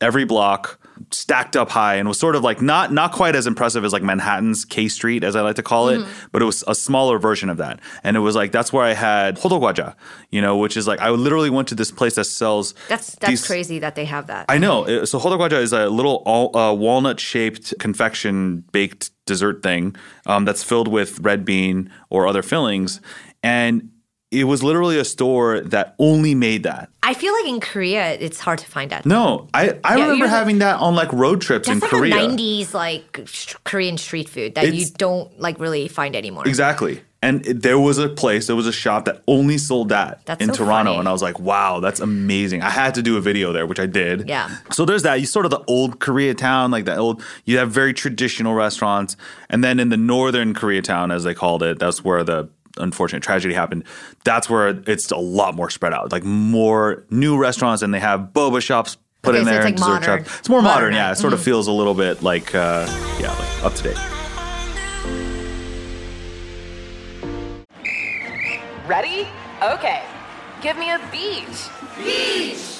[0.00, 0.79] every block
[1.10, 4.02] stacked up high and was sort of like not not quite as impressive as like
[4.02, 7.48] Manhattan's K Street as I like to call it, but it was a smaller version
[7.50, 7.80] of that.
[8.04, 9.94] And it was like that's where I had hodogwaja,
[10.30, 13.30] you know, which is like I literally went to this place that sells That's that's
[13.30, 14.46] these- crazy that they have that.
[14.48, 15.04] I know.
[15.04, 16.22] So hodogwaja is a little
[16.56, 19.94] uh, walnut-shaped confection baked dessert thing
[20.26, 23.00] um, that's filled with red bean or other fillings,
[23.42, 23.89] and
[24.30, 26.88] it was literally a store that only made that.
[27.02, 29.04] I feel like in Korea it's hard to find that.
[29.04, 32.14] No, I, I Yeah, remember having that on like road trips in like Korea.
[32.16, 36.46] a '90s like sh- Korean street food that you don't like really find anymore.
[36.46, 37.02] Exactly.
[37.22, 40.40] And it, there was a place, there was a shop that only sold that That's
[40.42, 40.90] in so Toronto.
[40.92, 40.98] funny.
[41.00, 42.62] And I was like, wow, that's amazing.
[42.62, 44.26] I had to do a video there, which I did.
[44.26, 44.48] Yeah.
[44.72, 45.20] So there's that.
[45.20, 49.18] You sort of the old Koreatown, like that old, you have very traditional restaurants.
[49.50, 52.48] And then in the northern Koreatown, as they called it, that's where the
[52.80, 53.84] unfortunate tragedy happened.
[54.24, 58.30] That's where it's a lot more spread out, like more new restaurants, and they have
[58.32, 60.24] boba shops put Okay, in so there it's like dessert modern.
[60.24, 60.38] shops.
[60.38, 61.12] It's more modern, Modern, yeah.
[61.12, 61.44] It sort of mhm.
[61.44, 62.86] feels a little bit like, uh,
[63.20, 63.98] yeah, like up to date.
[68.86, 69.28] Ready?
[69.62, 70.02] Okay.
[70.62, 71.68] Give me a beach.
[71.96, 72.79] Beach.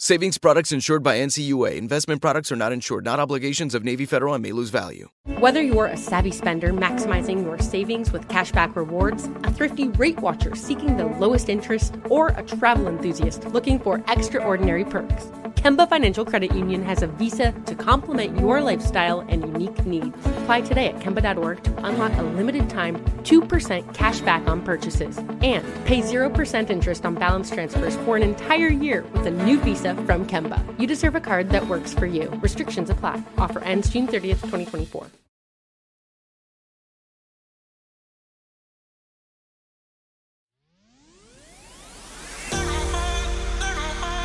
[0.00, 1.76] Savings products insured by NCUA.
[1.76, 5.08] Investment products are not insured, not obligations of Navy Federal and may lose value.
[5.40, 10.54] Whether you're a savvy spender maximizing your savings with cashback rewards, a thrifty rate watcher
[10.54, 16.54] seeking the lowest interest, or a travel enthusiast looking for extraordinary perks, Kemba Financial Credit
[16.54, 20.16] Union has a visa to complement your lifestyle and unique needs.
[20.42, 25.64] Apply today at Kemba.org to unlock a limited time 2% cash back on purchases and
[25.84, 30.26] pay 0% interest on balance transfers for an entire year with a new visa from
[30.26, 30.62] Kemba.
[30.80, 32.30] You deserve a card that works for you.
[32.42, 33.22] Restrictions apply.
[33.36, 35.08] Offer ends June 30th, 2024.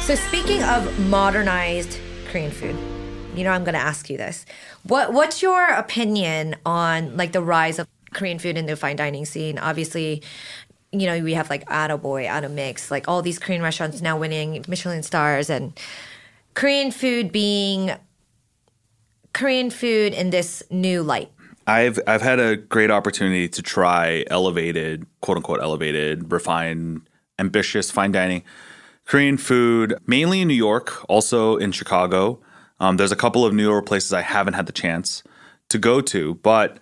[0.04, 1.97] So speaking of modernized
[2.28, 2.76] Korean food,
[3.38, 4.45] you know I'm going to ask you this.
[4.84, 9.23] What what's your opinion on like the rise of Korean food in the fine dining
[9.23, 9.58] scene?
[9.58, 10.21] Obviously,
[10.93, 15.03] you know, we have like Atoboy, Atomix, like all these Korean restaurants now winning Michelin
[15.03, 15.77] stars and
[16.53, 17.91] Korean food being
[19.34, 21.32] Korean food in this new light.
[21.65, 27.01] I've I've had a great opportunity to try elevated, quote unquote elevated, refined,
[27.39, 28.43] ambitious fine dining
[29.06, 32.39] Korean food, mainly in New York, also in Chicago.
[32.79, 35.23] Um, there's a couple of newer places I haven't had the chance
[35.69, 36.77] to go to, but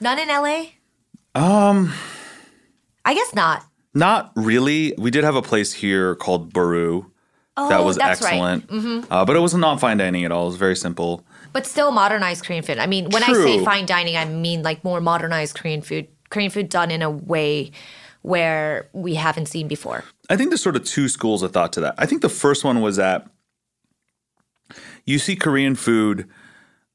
[0.00, 0.64] none in LA.
[1.34, 1.92] Um,
[3.04, 3.64] I guess not.
[3.94, 4.94] Not really.
[4.98, 7.10] We did have a place here called Baroo.
[7.56, 8.70] Oh, that was excellent.
[8.70, 8.80] Right.
[8.80, 9.12] Mm-hmm.
[9.12, 10.44] Uh, but it was not fine dining at all.
[10.44, 11.24] It was very simple.
[11.52, 12.78] But still modernized Korean food.
[12.78, 13.42] I mean, when True.
[13.42, 16.08] I say fine dining, I mean like more modernized Korean food.
[16.30, 17.72] Korean food done in a way
[18.22, 20.04] where we haven't seen before.
[20.28, 21.94] I think there's sort of two schools of thought to that.
[21.98, 23.28] I think the first one was that
[25.04, 26.28] you see Korean food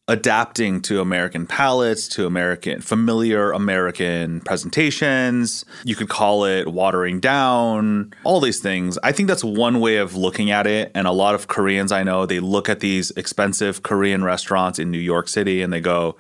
[0.08, 5.66] adapting to American palates, to American familiar American presentations.
[5.84, 9.00] You could call it watering down, all these things.
[9.02, 10.92] I think that's one way of looking at it.
[10.94, 14.92] And a lot of Koreans I know, they look at these expensive Korean restaurants in
[14.92, 16.18] New York City and they go,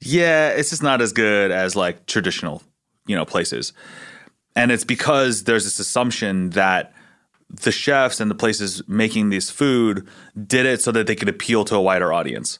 [0.00, 2.62] yeah, it's just not as good as like traditional,
[3.06, 3.72] you know, places.
[4.54, 6.92] And it's because there's this assumption that
[7.48, 10.06] the chefs and the places making this food
[10.46, 12.58] did it so that they could appeal to a wider audience.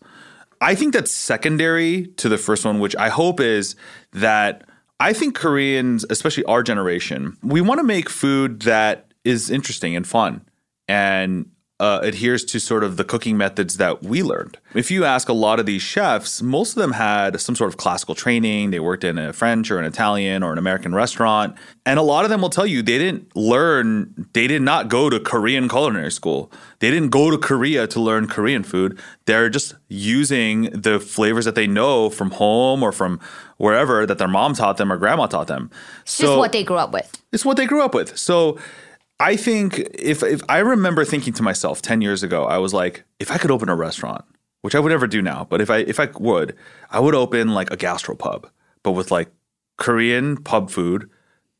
[0.60, 3.76] I think that's secondary to the first one, which I hope is
[4.12, 4.64] that
[4.98, 10.06] I think Koreans, especially our generation, we want to make food that is interesting and
[10.06, 10.42] fun
[10.88, 14.56] and uh, adheres to sort of the cooking methods that we learned.
[14.74, 17.76] If you ask a lot of these chefs, most of them had some sort of
[17.76, 18.70] classical training.
[18.70, 21.54] They worked in a French or an Italian or an American restaurant.
[21.84, 25.10] And a lot of them will tell you they didn't learn, they did not go
[25.10, 26.50] to Korean culinary school.
[26.78, 28.98] They didn't go to Korea to learn Korean food.
[29.26, 33.20] They're just using the flavors that they know from home or from
[33.58, 35.70] wherever that their mom taught them or grandma taught them.
[36.02, 37.22] It's so, just what they grew up with.
[37.32, 38.16] It's what they grew up with.
[38.16, 38.58] So
[39.18, 43.04] I think if if I remember thinking to myself 10 years ago, I was like,
[43.18, 44.24] if I could open a restaurant,
[44.60, 46.54] which I would never do now, but if I if I would,
[46.90, 48.50] I would open like a gastropub,
[48.82, 49.30] but with like
[49.78, 51.08] Korean pub food,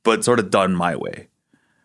[0.03, 1.29] but sort of done my way.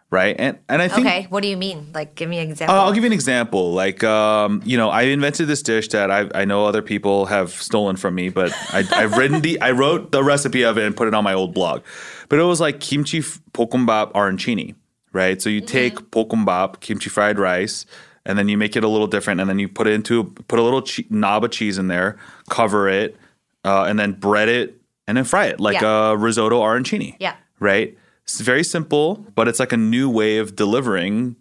[0.09, 0.35] Right.
[0.37, 1.87] And and I think Okay, what do you mean?
[1.93, 2.75] Like give me an example.
[2.75, 3.71] I'll give you an example.
[3.71, 7.51] Like, um, you know, I invented this dish that I, I know other people have
[7.51, 10.97] stolen from me, but I, I've written the, I wrote the recipe of it and
[10.97, 11.81] put it on my old blog.
[12.27, 13.21] But it was like kimchi
[13.53, 14.75] bokkeumbap arancini,
[15.13, 15.41] right?
[15.41, 17.85] So you take bokkeumbap, kimchi fried rice,
[18.25, 20.59] and then you make it a little different, and then you put it into put
[20.59, 22.17] a little che- knob of cheese in there,
[22.49, 23.17] cover it,
[23.65, 26.11] uh, and then bread it, and then fry it like Yeah.
[26.11, 27.35] a risotto arancini, Yeah.
[27.59, 27.97] right?
[28.23, 31.35] It's very simple, but it's like a new way of delivering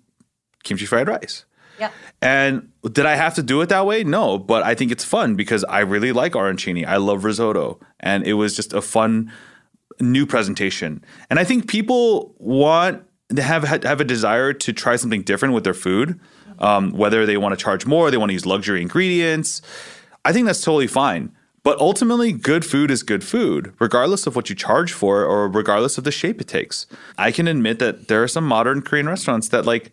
[0.64, 1.44] kimchi fried rice.
[1.78, 1.92] Yep.
[2.20, 4.04] And did I have to do it that way?
[4.04, 6.86] No, but I think it's fun because I really like arancini.
[6.86, 9.30] I love risotto, and it was just a fun
[10.00, 11.02] new presentation.
[11.30, 13.02] And I think people want
[13.34, 16.20] to have have a desire to try something different with their food,
[16.58, 19.62] um, whether they want to charge more, they want to use luxury ingredients.
[20.24, 21.32] I think that's totally fine.
[21.62, 25.98] But ultimately, good food is good food, regardless of what you charge for or regardless
[25.98, 26.86] of the shape it takes.
[27.18, 29.92] I can admit that there are some modern Korean restaurants that, like,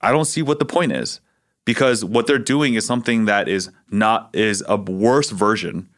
[0.00, 1.20] I don't see what the point is
[1.64, 5.88] because what they're doing is something that is not, is a worse version,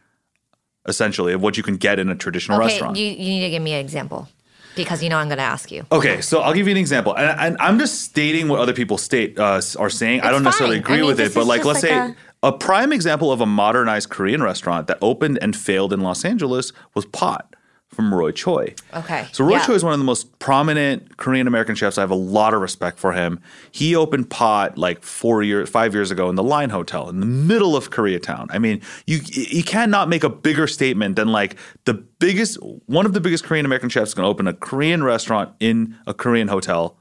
[0.86, 2.98] essentially, of what you can get in a traditional okay, restaurant.
[2.98, 4.28] you, you need to give me an example
[4.84, 5.86] because you know I'm going to ask you.
[5.92, 8.98] Okay, so I'll give you an example, and, and I'm just stating what other people
[8.98, 10.22] state uh, are saying.
[10.22, 12.92] I don't necessarily agree I mean, with it, but like, let's like say a prime
[12.92, 17.54] example of a modernized Korean restaurant that opened and failed in Los Angeles was Pot
[17.98, 18.76] from Roy Choi.
[18.94, 19.26] Okay.
[19.32, 19.66] So Roy yeah.
[19.66, 21.98] Choi is one of the most prominent Korean American chefs.
[21.98, 23.40] I have a lot of respect for him.
[23.72, 27.26] He opened Pot like four years, five years ago in the Line Hotel in the
[27.26, 28.46] middle of Koreatown.
[28.50, 31.56] I mean, you you cannot make a bigger statement than like
[31.86, 32.56] the biggest,
[32.86, 36.14] one of the biggest Korean American chefs going to open a Korean restaurant in a
[36.14, 36.96] Korean hotel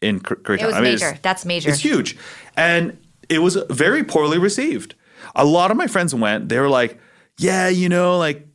[0.00, 0.62] in Koreatown.
[0.62, 1.16] It was I mean, major.
[1.22, 1.70] That's major.
[1.70, 2.16] It's huge,
[2.56, 4.96] and it was very poorly received.
[5.36, 6.48] A lot of my friends went.
[6.48, 6.98] They were like,
[7.38, 8.48] "Yeah, you know, like."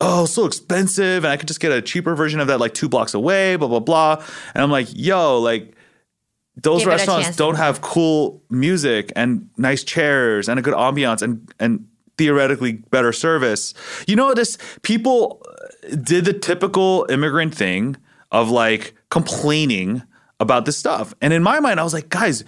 [0.00, 2.88] Oh, so expensive, and I could just get a cheaper version of that like two
[2.88, 4.24] blocks away, blah blah blah.
[4.54, 5.74] And I'm like, yo, like
[6.56, 11.52] those Give restaurants don't have cool music and nice chairs and a good ambiance and
[11.60, 11.86] and
[12.18, 13.74] theoretically better service.
[14.06, 17.96] You know, this people uh, did the typical immigrant thing
[18.32, 20.02] of like complaining
[20.40, 21.14] about this stuff.
[21.20, 22.44] And in my mind, I was like, guys,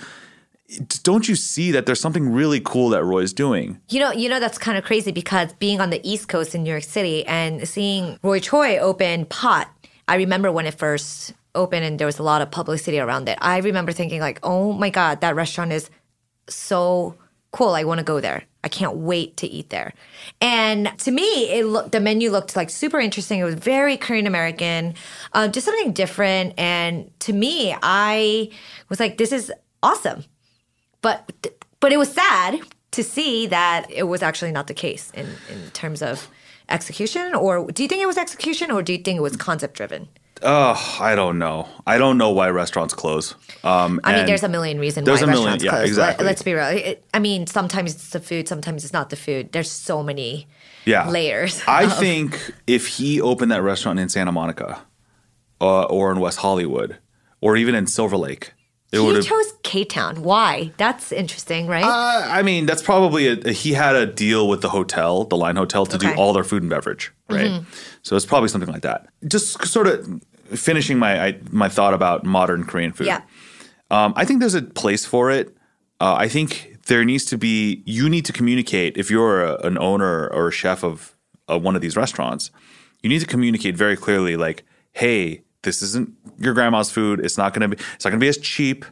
[1.02, 3.80] don't you see that there's something really cool that Roy's doing?
[3.88, 6.62] You know, you know that's kind of crazy because being on the East Coast in
[6.62, 9.70] New York City and seeing Roy Choi open Pot,
[10.06, 13.38] I remember when it first opened and there was a lot of publicity around it.
[13.40, 15.90] I remember thinking like, "Oh my god, that restaurant is
[16.48, 17.14] so
[17.50, 17.70] cool.
[17.70, 19.94] I want to go there." I can't wait to eat there.
[20.40, 23.38] And to me, it the menu looked like super interesting.
[23.38, 24.94] It was very Korean American,
[25.32, 26.54] uh, just something different.
[26.58, 28.50] And to me, I
[28.88, 29.52] was like, this is
[29.82, 30.24] awesome.
[31.02, 32.60] But but it was sad
[32.92, 36.28] to see that it was actually not the case in in terms of
[36.68, 37.34] execution.
[37.34, 40.08] Or do you think it was execution, or do you think it was concept driven?
[40.40, 41.68] Oh, I don't know.
[41.84, 43.34] I don't know why restaurants close.
[43.64, 45.88] Um, I mean, there's a million reasons there's why a million- restaurants yeah, close.
[45.88, 46.26] exactly.
[46.26, 46.66] Let, us be real.
[46.66, 49.50] It, I mean, sometimes it's the food, sometimes it's not the food.
[49.50, 50.46] There's so many
[50.84, 51.08] yeah.
[51.10, 51.60] layers.
[51.66, 54.80] I of- think if he opened that restaurant in Santa Monica,
[55.60, 56.98] uh, or in West Hollywood,
[57.40, 58.52] or even in Silver Lake,
[58.92, 60.22] it he chose K Town.
[60.22, 60.72] Why?
[60.78, 61.84] That's interesting, right?
[61.84, 65.56] Uh, I mean, that's probably a, he had a deal with the hotel, the Line
[65.56, 67.50] Hotel, to do all their food and beverage, right?
[67.50, 67.64] Mhm.
[68.02, 69.06] So it's probably something like that.
[69.26, 70.22] Just sort of
[70.54, 73.06] finishing my I, my thought about modern Korean food.
[73.08, 73.20] Yeah.
[73.90, 75.54] Um, I think there's a place for it.
[76.00, 77.82] Uh, I think there needs to be.
[77.84, 81.14] You need to communicate if you're a, an owner or a chef of
[81.50, 82.50] uh, one of these restaurants.
[83.02, 87.20] You need to communicate very clearly, like, "Hey, this isn't your grandma's food.
[87.20, 87.76] It's not gonna be.
[87.94, 88.84] It's not gonna be as cheap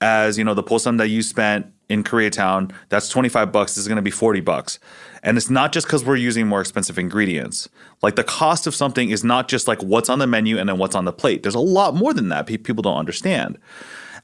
[0.00, 2.72] as you know the bossam that you spent in Koreatown.
[2.88, 3.72] That's twenty five bucks.
[3.74, 4.78] This is gonna be forty bucks."
[5.22, 7.68] And it's not just because we're using more expensive ingredients.
[8.02, 10.78] Like the cost of something is not just like what's on the menu and then
[10.78, 11.42] what's on the plate.
[11.42, 12.46] There's a lot more than that.
[12.46, 13.58] People don't understand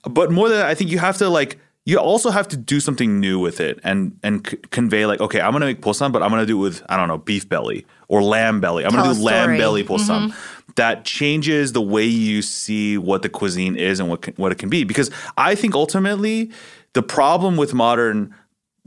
[0.09, 2.81] but more than that, I think you have to like you also have to do
[2.81, 6.23] something new with it and and c- convey like okay, I'm gonna make bossam, but
[6.23, 8.85] I'm gonna do it with I don't know beef belly or lamb belly.
[8.85, 10.31] I'm Tell gonna do lamb belly bossam.
[10.31, 10.35] Mhm.
[10.77, 14.59] That changes the way you see what the cuisine is and what can, what it
[14.59, 14.85] can be.
[14.85, 16.51] Because I think ultimately
[16.93, 18.35] the problem with modern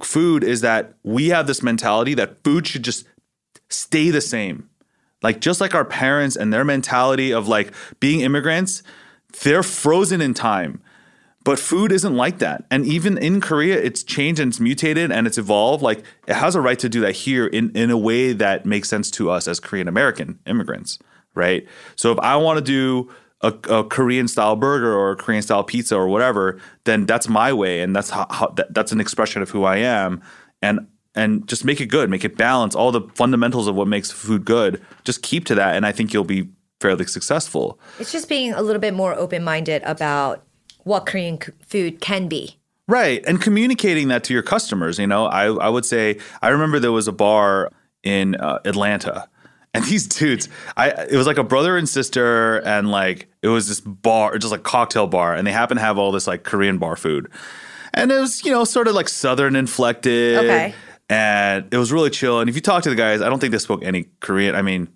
[0.03, 3.05] food is that we have this mentality that food should just
[3.69, 4.69] stay the same.
[5.21, 8.83] Like just like our parents and their mentality of like being immigrants,
[9.43, 10.81] they're frozen in time.
[11.43, 12.65] But food isn't like that.
[12.69, 15.81] And even in Korea, it's changed and it's mutated and it's evolved.
[15.81, 18.89] Like it has a right to do that here in, in a way that makes
[18.89, 20.99] sense to us as Korean American immigrants,
[21.39, 21.65] right?
[21.95, 23.09] So if I want to do
[23.41, 27.53] a, a Korean style burger or a Korean style pizza or whatever, then that's my
[27.53, 27.81] way.
[27.81, 30.21] And that's how, how that, that's an expression of who I am.
[30.61, 34.11] And and just make it good, make it balanced, all the fundamentals of what makes
[34.11, 34.81] food good.
[35.03, 35.75] Just keep to that.
[35.75, 36.49] And I think you'll be
[36.79, 37.79] fairly successful.
[37.99, 40.45] it's just being a little bit more open minded about
[40.83, 42.57] what Korean c- food can be.
[42.87, 43.23] Right.
[43.27, 44.97] And communicating that to your customers.
[44.97, 47.71] You know, I, I would say, I remember there was a bar
[48.03, 49.27] in uh, Atlanta.
[49.73, 53.67] And these dudes, I it was like a brother and sister, and like it was
[53.67, 56.79] this bar, just like cocktail bar, and they happen to have all this like Korean
[56.79, 57.29] bar food,
[57.93, 60.73] and it was you know sort of like Southern inflected, Okay.
[61.09, 62.39] and it was really chill.
[62.39, 64.55] And if you talk to the guys, I don't think they spoke any Korean.
[64.55, 64.87] I mean,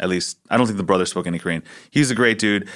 [0.00, 1.62] at least I don't think the brother spoke any Korean.
[1.90, 2.68] He's a great dude.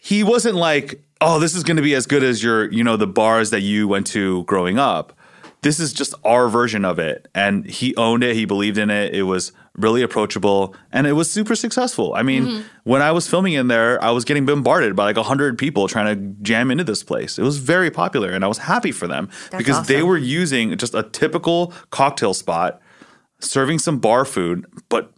[0.00, 2.96] He wasn't like, oh, this is going to be as good as your, you know,
[2.98, 5.12] the bars that you went to growing up.
[5.62, 7.26] This is just our version of it.
[7.34, 8.36] And he owned it.
[8.36, 9.14] He believed in it.
[9.14, 12.14] It was really approachable and it was super successful.
[12.14, 12.62] I mean, Mm-hmm.
[12.84, 16.14] when I was filming in there, I was getting bombarded by like 100 people trying
[16.14, 17.38] to jam into this place.
[17.38, 20.76] It was very popular and I was happy for them That's because they were using
[20.78, 22.80] just a typical cocktail spot,
[23.40, 25.10] serving some bar food, but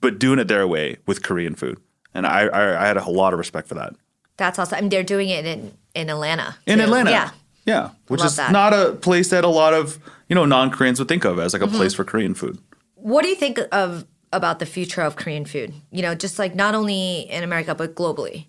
[0.00, 1.78] but doing it their way with Korean food.
[2.12, 3.94] And I, I, I had a lot of respect for that.
[4.36, 4.76] That's awesome.
[4.78, 6.56] I mean, they're doing it in, in Atlanta.
[6.66, 6.80] In.
[6.80, 7.10] Atlanta.
[7.10, 7.30] Yeah.
[7.64, 7.90] Yeah.
[8.08, 8.50] Which Love is that.
[8.52, 11.52] not a place that a lot of, you know, non Koreans would think of as
[11.52, 11.76] like a Mhm.
[11.76, 12.58] place for Korean food.
[13.06, 15.72] What do you think of about the future of Korean food?
[15.92, 18.46] You know, just like not only in America, but globally.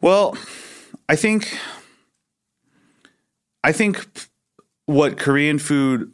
[0.00, 0.36] Well,
[1.08, 1.56] I think
[3.62, 4.04] I think
[4.86, 6.10] what Korean food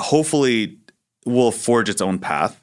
[0.00, 0.76] hopefully
[1.24, 2.60] will forge its own path.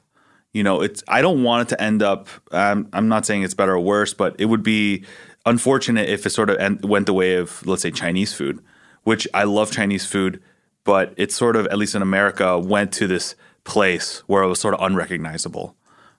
[0.52, 2.28] You know, it's I don't want it to end up.
[2.52, 5.06] I'm not saying it's better or worse, but it would be
[5.46, 8.62] unfortunate if it sort of went the way of let's say Chinese food,
[9.04, 10.42] which I love Chinese food,
[10.84, 14.60] but it sort of at least in America went to this place where it was
[14.60, 15.76] sort of unrecognizable,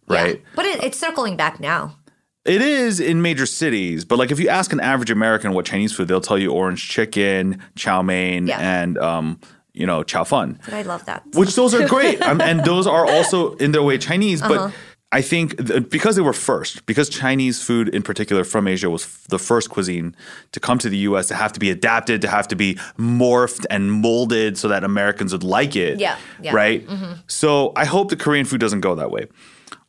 [0.08, 0.36] right?
[0.40, 0.46] Yeah.
[0.56, 1.98] But it, it's circling back now.
[2.46, 5.94] It is in major cities, but like if you ask an average American what Chinese
[5.94, 8.60] food, they'll tell you orange chicken, chow mein, Yeah.
[8.60, 9.40] and um,
[9.74, 10.60] you know, chow fun.
[10.66, 11.24] But I love that.
[11.34, 14.42] Which those are great, um, and those are also in their way Chinese.
[14.42, 14.72] But Uh-huh.
[15.20, 19.04] I think th- because they were first, because Chinese food in particular from Asia was
[19.04, 20.16] f- the first cuisine
[20.54, 21.28] to come to the U.S.
[21.28, 25.32] to have to be adapted, to have to be morphed and molded so that Americans
[25.32, 26.00] would like it.
[26.00, 26.54] Yeah, yeah.
[26.56, 26.86] Right.
[26.88, 27.20] Mhm.
[27.28, 29.28] So I hope that Korean food doesn't go that way.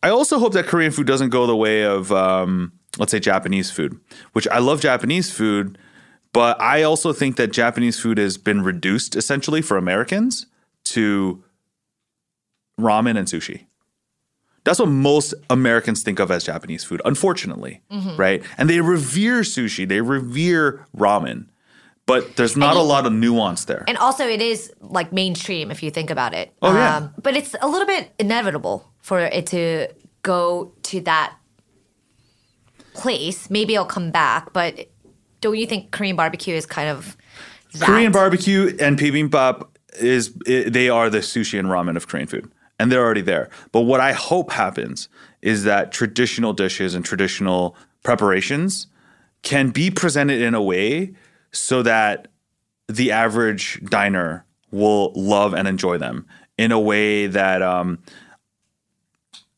[0.02, 3.70] I also hope that Korean food doesn't go the way of, um, let's say, Japanese
[3.70, 3.98] food,
[4.34, 5.78] which I love Japanese food,
[6.34, 10.44] but I also think that Japanese food has been reduced essentially for Americans
[10.96, 11.42] to
[12.78, 13.64] ramen and sushi.
[14.64, 18.18] That's what most Americans think of as Japanese food, unfortunately, Mhm.
[18.18, 18.42] right?
[18.58, 21.46] And they revere sushi, they revere ramen.
[22.06, 23.82] but there's not And a lot of nuance there.
[23.88, 26.52] And also, it is like mainstream if you think about it.
[26.60, 27.08] Oh, yeah.
[27.22, 29.88] but it's a little bit inevitable for it to
[30.22, 31.32] go to that
[32.94, 33.50] place.
[33.50, 34.88] Maybe it'll come back, but
[35.40, 37.16] don't you think Korean barbecue is kind of
[37.74, 37.86] that?
[37.86, 39.66] Korean barbecue and bibimbap
[40.00, 43.48] is i they are the sushi and ramen of Korean food, and they're already there.
[43.72, 45.08] But what I hope happens
[45.42, 48.86] is that traditional dishes and traditional preparations
[49.42, 51.14] can be presented in a way
[51.52, 52.28] so that
[52.88, 56.26] the average diner will love and enjoy them
[56.58, 57.98] in a way that um,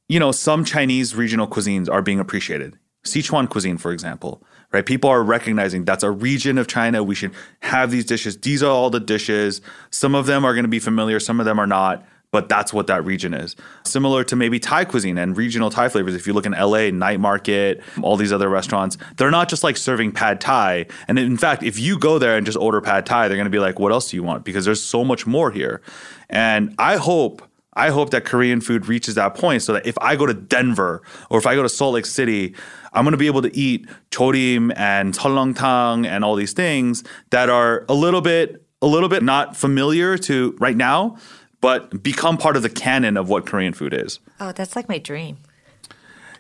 [0.08, 2.78] you know some Chinese regional cuisines are being appreciated.
[3.04, 4.42] Sichuan cuisine, for example,
[4.72, 4.84] right?
[4.84, 7.02] People are recognizing that's a region of China.
[7.02, 8.36] We should have these dishes.
[8.38, 9.60] These are all the dishes.
[9.90, 12.04] Some of them are going to be familiar, some of them are not,
[12.36, 13.56] but that's what that region is.
[13.86, 16.14] Similar to maybe Thai cuisine and regional Thai flavors.
[16.14, 19.78] If you look in LA, Night Market, all these other restaurants, they're not just like
[19.78, 20.84] serving pad Thai.
[21.08, 23.50] And in fact, if you go there and just order pad Thai, they're going to
[23.50, 24.44] be like, what else do you want?
[24.44, 25.80] Because there's so much more here.
[26.28, 27.40] And I hope
[27.72, 31.00] I hope that Korean food reaches that point so that if I go to Denver
[31.30, 32.54] or if I go to Salt Lake City,
[32.92, 37.48] I'm going to be able to eat jorim and tang and all these things that
[37.48, 41.16] are a little bit a little bit not familiar to right now,
[41.60, 44.20] but become part of the canon of what Korean food is.
[44.40, 45.38] Oh, that's like my dream.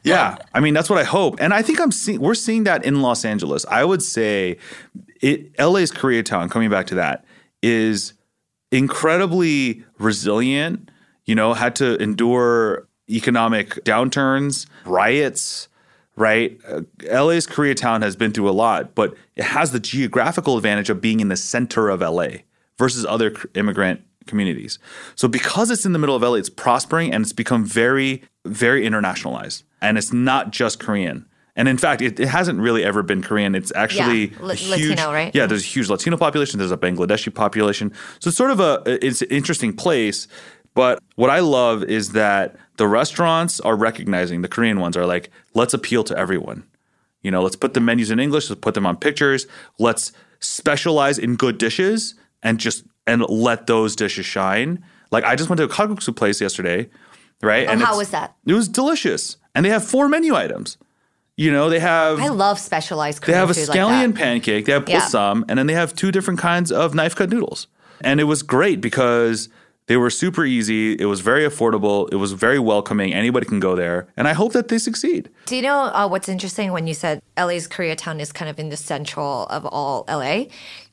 [0.06, 2.84] Yeah, I mean that's what I hope, and I think I'm seeing we're seeing that
[2.84, 3.66] in Los Angeles.
[3.66, 4.56] I would say,
[5.20, 6.48] it LA's Koreatown.
[6.48, 7.24] Coming back to that,
[7.60, 8.12] is
[8.70, 10.92] incredibly resilient.
[11.24, 15.68] You know, had to endure economic downturns, riots.
[16.18, 20.88] Right, uh, LA's Koreatown has been through a lot, but it has the geographical advantage
[20.88, 22.28] of being in the center of LA
[22.78, 24.78] versus other immigrant communities.
[25.14, 28.82] So because it's in the middle of LA, it's prospering and it's become very, very
[28.82, 29.62] internationalized.
[29.80, 31.26] And it's not just Korean.
[31.56, 33.54] And in fact, it, it hasn't really ever been Korean.
[33.54, 35.34] It's actually Yeah, a huge, Latino, right?
[35.34, 36.58] Yeah, there's a huge Latino population.
[36.58, 37.92] There's a Bangladeshi population.
[38.20, 40.28] So it's sort of a it's an interesting place.
[40.74, 45.30] But what I love is that the restaurants are recognizing the Korean ones are like,
[45.54, 46.64] let's appeal to everyone.
[47.22, 49.46] You know, let's put the menus in English, let's put them on pictures,
[49.78, 54.84] let's specialize in good dishes and just and let those dishes shine.
[55.10, 56.88] Like I just went to a kalguksu place yesterday,
[57.42, 57.68] right?
[57.68, 58.34] Oh, and how was that?
[58.46, 59.36] It was delicious.
[59.54, 60.76] And they have four menu items.
[61.36, 64.72] You know, they have I love specialized they Korean have a scallion like pancake, they
[64.72, 65.00] have Yeah.
[65.48, 67.66] and then they have two different kinds of knife cut noodles.
[68.00, 69.48] And it was great because
[69.86, 70.94] they were super easy.
[70.94, 72.08] It was very affordable.
[72.12, 73.14] It was very welcoming.
[73.14, 74.08] Anybody can go there.
[74.16, 75.30] And I hope that they succeed.
[75.46, 78.68] Do you know uh, what's interesting when you said LA's Koreatown is kind of in
[78.68, 80.44] the central of all LA?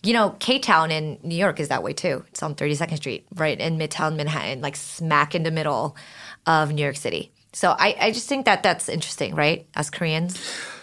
[0.04, 2.24] You know, K Town in New York is that way too.
[2.30, 5.96] It's on 32nd Street, right in Midtown Manhattan, like smack in the middle
[6.46, 7.32] of New York City.
[7.52, 9.68] So I, I just think that that's interesting, right?
[9.76, 10.40] As Koreans.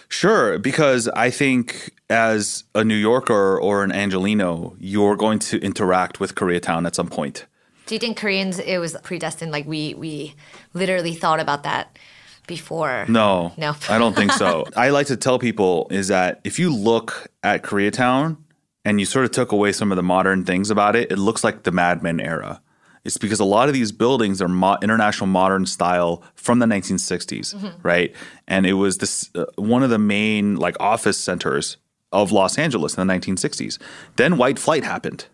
[0.09, 6.19] Sure, because I think as a New Yorker or an Angelino, you're going to interact
[6.19, 7.45] with Koreatown at some point.
[7.91, 9.51] Do you think Koreans it was predestined?
[9.51, 10.33] Like we we
[10.73, 11.99] literally thought about that
[12.47, 13.05] before.
[13.09, 13.75] No, No.
[13.89, 14.65] I don't think so.
[14.77, 18.37] I like to tell people is that if you look at Koreatown
[18.85, 21.43] and you sort of took away some of the modern things about it, it looks
[21.43, 22.61] like the Mad Men era.
[23.03, 27.53] It's because a lot of these buildings are mo- international modern style from the 1960s,
[27.55, 27.73] Mhm.
[27.83, 28.15] right?
[28.47, 31.75] And it was this uh, one of the main like office centers
[32.13, 33.79] of Los Angeles in the 1960s.
[34.15, 35.25] Then white flight happened.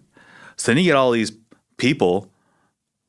[0.55, 1.31] So then you get all these
[1.77, 2.31] people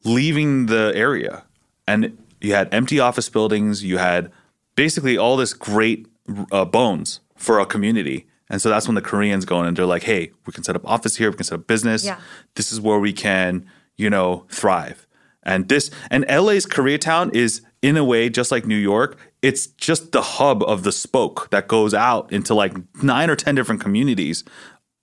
[0.04, 1.44] leaving the area.
[1.86, 4.30] And you had empty office buildings you had
[4.74, 6.06] basically all this great
[6.52, 8.26] uh, bones for a community.
[8.50, 10.76] And so that's when the koreans go in and they're like hey we can set
[10.76, 12.04] up office here we can set up business.
[12.04, 12.20] Yeah.
[12.54, 15.06] this is where we can you know thrive.
[15.42, 20.12] And this and la's koreatown is in a way just like new york it's just
[20.12, 24.44] the hub of the spoke that goes out into like nine or ten different communities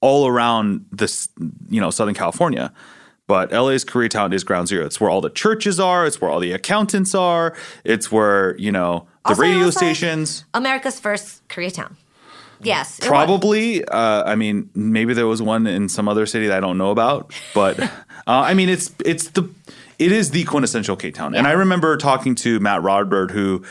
[0.02, 1.30] all around this
[1.70, 2.74] you know southern california
[3.28, 4.86] but LA's Koreatown is ground zero.
[4.86, 6.05] It's where all the churches are.
[6.05, 7.55] It's where all the accountants are.
[7.84, 10.45] It's where you know the Also, radio was like- stations.
[10.53, 11.93] America's first Koreatown.
[12.61, 12.99] Yes.
[13.01, 13.84] Probably.
[13.86, 16.91] Uh, I mean, maybe there was one in some other city that I don't know
[16.91, 17.34] about.
[17.53, 17.89] But uh,
[18.28, 19.49] I mean, it's it's the
[19.99, 21.36] it is the quintessential K Town.
[21.36, 23.63] And I remember talking to Matt Rodbard, who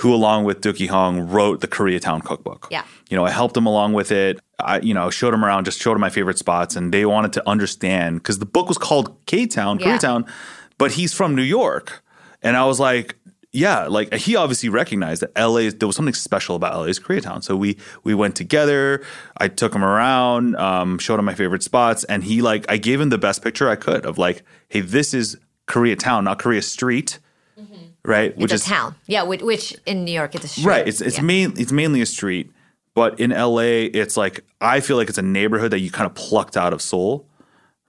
[0.00, 2.68] who along with Deuki Hong wrote the Koreatown cookbook.
[2.70, 2.84] Yeah.
[3.10, 4.40] You know, I helped him along with it.
[4.58, 7.32] I, you know, showed him around, just showed him my favorite spots, and they wanted
[7.34, 9.96] to understand because the book was called K Town, Yeah.
[9.98, 10.28] Koreatown,
[10.78, 12.02] but he's from New York,
[12.42, 13.16] and I was like,
[13.52, 17.42] yeah, like he obviously recognized that LA there was something special about LA's Koreatown.
[17.42, 19.02] So we we went together.
[19.38, 23.00] I took him around, um, showed him my favorite spots, and he like I gave
[23.00, 25.36] him the best picture I could of like, hey, this is
[25.66, 27.18] Koreatown, not Korea Street,
[28.04, 28.34] right?
[28.36, 28.94] It's a town.
[29.06, 30.66] Yeah, which, which in New York it's a street.
[30.66, 30.88] Right.
[30.88, 31.22] It's it's Yeah.
[31.22, 32.50] main it's mainly a street,
[32.94, 36.14] But in LA, it's like I feel like it's a neighborhood that you kind of
[36.14, 37.26] plucked out of Seoul,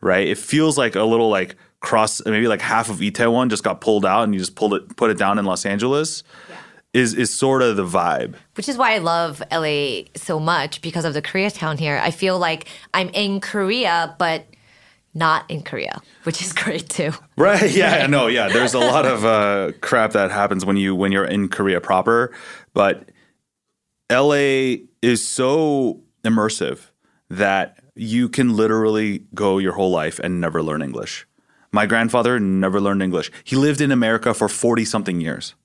[0.01, 0.27] right?
[0.27, 4.05] It feels like a little like cross, maybe like half of Itaewon just got pulled
[4.05, 6.23] out, and you just pulled it, put it down in Los Angeles.
[6.93, 8.35] Is is sort of the vibe.
[8.55, 11.97] Which is why I love LA so much because of the Koreatown here.
[12.03, 14.45] I feel like I'm in Korea, but
[15.13, 17.11] not in Korea, which is great too.
[17.37, 17.71] Right?
[17.71, 18.07] Yeah.
[18.07, 18.27] No.
[18.27, 18.47] Yeah.
[18.53, 22.33] There's a lot of uh, crap that happens when you when you're in Korea proper,
[22.73, 23.09] but
[24.11, 26.89] LA is so immersive
[27.29, 31.25] that you can literally go your whole life and never learn English.
[31.71, 33.31] My grandfather never learned English.
[33.45, 35.55] He lived in America for 40 something years.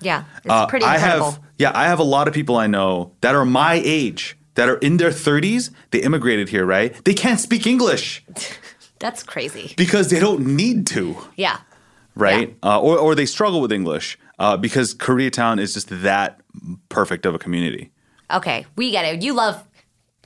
[0.00, 1.30] Yeah, it's Uh, pretty I incredible.
[1.32, 4.68] have, yeah, I have a lot of people I know that are my age that
[4.68, 5.70] are in their 30s.
[5.90, 6.92] They immigrated here, right?
[7.04, 8.24] They can't speak English
[8.98, 9.74] That's crazy.
[9.76, 11.58] because they don't need to, Yeah.
[12.14, 12.56] right?
[12.62, 16.40] Uh, or, or they struggle with English uh, because Koreatown is just that
[16.88, 17.90] perfect of a community.
[18.32, 19.22] Okay, we get it.
[19.22, 19.62] You love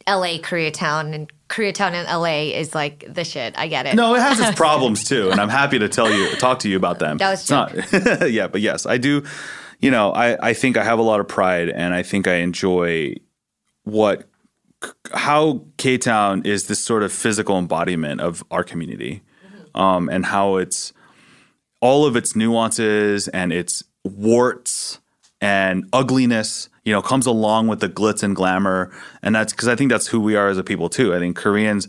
[0.07, 3.59] LA Koreatown, and Koreatown in LA is like the shit.
[3.59, 3.95] I get it.
[3.97, 6.77] No, it has its problems too, and I'm happy to tell you, talk to you
[6.77, 7.19] about them.
[7.19, 7.73] That was It's not,
[8.31, 9.25] yeah, but yes, I do.
[9.81, 12.37] You know, I I think I have a lot of pride, and I think I
[12.37, 13.15] enjoy
[13.85, 14.25] what
[15.15, 19.23] how K Town is this sort of physical embodiment of our community,
[19.75, 20.93] um, and how it's
[21.81, 25.01] all of its nuances and its warts
[25.41, 29.77] and ugliness, you know, comes along with the glitz and glamour, and that's because I
[29.77, 31.15] think that's who we are as a people too.
[31.15, 31.89] I think Koreans.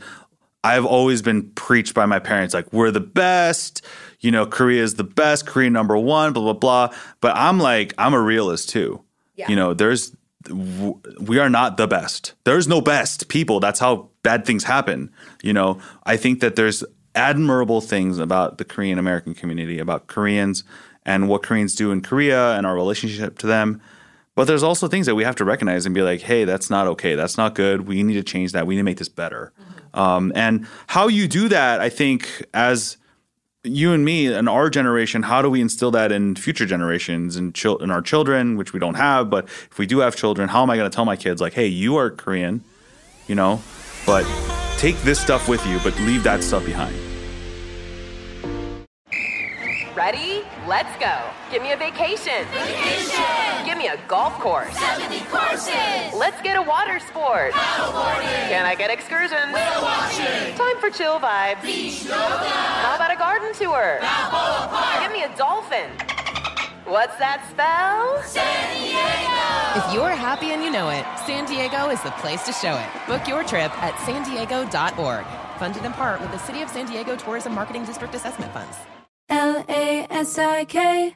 [0.62, 3.82] I've always been preached by my parents like we're the best,
[4.20, 6.98] you know, Korea is the best, Korea number one, blah blah blah.
[7.22, 9.02] But I'm like I'm a realist too.
[9.48, 10.14] You know, there's
[10.50, 12.34] we are not the best.
[12.46, 13.60] There's no best people.
[13.60, 15.12] That's how bad things happen.
[15.44, 16.84] You know, I think that there's
[17.16, 20.64] admirable things about the Korean American community, about Koreans
[21.06, 23.82] and what Koreans do in Korea and our relationship to them.
[24.36, 26.88] But there's also things that we have to recognize and be like, hey, that's not
[26.88, 27.16] okay.
[27.16, 27.88] That's not good.
[27.88, 28.66] We need to change that.
[28.66, 29.52] We need to make this better.
[29.94, 32.98] Um, and how you do that, I think, as
[33.64, 37.54] you and me and our generation, how do we instill that in future generations and
[37.54, 40.64] chil- in our children, which we don't have, but if we do have children, how
[40.64, 42.64] am I going to tell my kids like, hey, you are Korean,
[43.28, 43.62] you know,
[44.06, 44.26] but
[44.78, 46.96] take this stuff with you, but leave that stuff behind.
[49.94, 50.44] Ready?
[50.66, 51.20] Let's go.
[51.60, 52.48] Give me a vacation.
[52.54, 53.66] Vacation.
[53.66, 54.74] Give me a golf course.
[54.80, 55.76] 70 courses.
[56.16, 57.52] Let's get a water sport.
[57.52, 58.48] Paddleboarding.
[58.48, 59.52] Can I get excursions?
[59.54, 60.56] Whale watching.
[60.56, 61.62] Time for chill vibes.
[61.62, 62.16] Beach yoga.
[62.16, 64.00] How about a garden tour?
[64.00, 65.04] Balboa Park.
[65.04, 65.90] Give me a dolphin.
[66.86, 68.24] What's that spell?
[68.24, 69.86] San Diego.
[69.86, 72.88] If you're happy and you know it, San Diego is the place to show it.
[73.06, 75.26] Book your trip at san diego.org.
[75.60, 78.78] Funded in part with the City of San Diego Tourism Marketing District Assessment Funds.
[79.28, 81.16] L A S I K,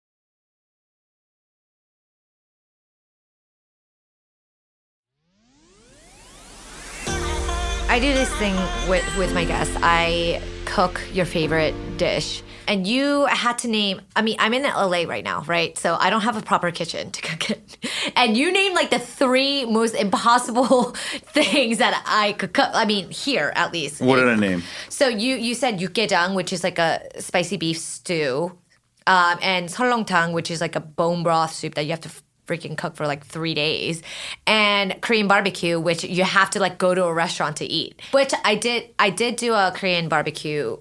[7.91, 8.55] I do this thing
[8.89, 9.75] with, with my guests.
[9.81, 12.41] I cook your favorite dish.
[12.65, 15.77] And you had to name, I mean, I'm in LA right now, right?
[15.77, 17.77] So I don't have a proper kitchen to cook it.
[18.15, 20.83] And you named like the three most impossible
[21.33, 22.69] things that I could cook.
[22.73, 23.99] I mean, here at least.
[23.99, 24.63] What did I name?
[24.87, 28.57] So you you said yukgaejang, which is like a spicy beef stew,
[29.05, 32.11] um, and seollongtang, which is like a bone broth soup that you have to
[32.51, 34.01] freaking cook for like three days,
[34.45, 38.01] and Korean barbecue, which you have to like go to a restaurant to eat.
[38.11, 38.89] Which I did.
[38.99, 40.77] I did do a Korean barbecue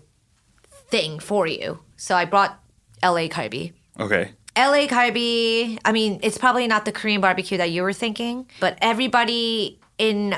[0.89, 1.81] thing for you.
[1.97, 2.59] So I brought
[3.03, 3.73] LA Kalbi.
[3.99, 4.33] Okay.
[4.57, 8.77] LA Kalbi, I mean, it's probably not the Korean barbecue that you were thinking, but
[8.83, 10.35] everybody in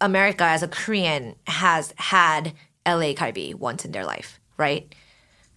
[0.00, 2.52] America as a Korean has had
[2.86, 4.94] LA Kalbi once in their life, right?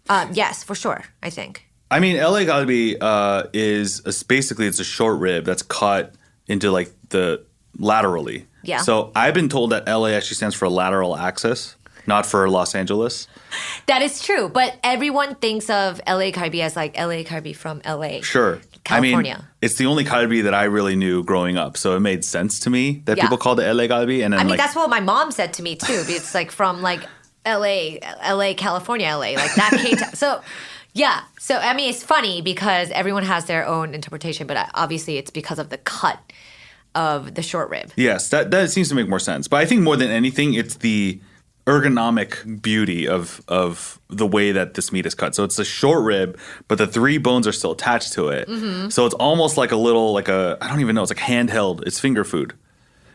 [0.10, 1.68] Um, yes, for sure, I think.
[1.92, 6.16] I mean, LA Galbi uh, is a, basically it's a short rib that's cut
[6.48, 7.44] into like the
[7.78, 8.48] laterally.
[8.64, 8.78] Yeah.
[8.82, 11.76] So I've been told that LA actually stands for lateral axis,
[12.08, 13.28] not for Los Angeles.
[13.88, 18.22] That is true, but everyone thinks of LA Kalbi as like LA Kalbi from LA.
[18.22, 18.60] Sure.
[18.86, 19.36] I California.
[19.38, 22.60] mean, it's the only Galbi that I really knew growing up, so it made sense
[22.62, 23.24] to me that Yeah.
[23.26, 24.24] people called it LA Galbi.
[24.24, 26.04] And then I mean, like, that's what my mom said to me too.
[26.08, 27.02] It's like from like
[27.46, 29.96] LA, LA, California, LA, like that K.
[30.16, 30.42] So,
[30.94, 31.22] yeah.
[31.40, 35.32] So, I mean, it's funny because everyone has their own interpretation, but uh, obviously it's
[35.32, 36.20] because of the cut
[36.96, 37.92] of the short rib.
[37.96, 39.48] Yes, that that seems to make more sense.
[39.48, 41.20] But I think more than anything, it's the
[41.68, 45.36] ergonomic beauty of of the way that this meat is cut.
[45.36, 46.38] So it's a short rib,
[46.68, 48.48] but the three bones are still attached to it.
[48.50, 48.92] Mhm.
[48.92, 51.04] So it's almost like a little like a I don't even know.
[51.04, 51.84] It's like handheld.
[51.88, 52.54] It's finger food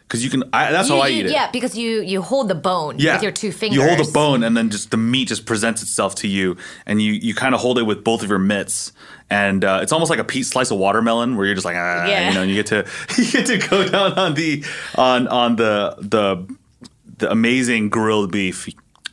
[0.06, 0.44] because you can.
[0.52, 1.32] I, that's You- how I you- eat it.
[1.32, 3.76] Yeah, because you you hold the bone Yeah, with your two fingers.
[3.76, 7.00] You hold the bone, and then just the meat just presents itself to you, and
[7.02, 8.92] you you kind of hold it with both of your mitts,
[9.30, 12.06] and uh, it's almost like a piece slice of watermelon, where you're just like, ah,
[12.06, 12.28] Yeah.
[12.28, 12.86] you know, and you get to
[13.18, 14.64] you get to go down on the
[14.96, 16.56] on on the the
[17.18, 18.68] the amazing grilled beef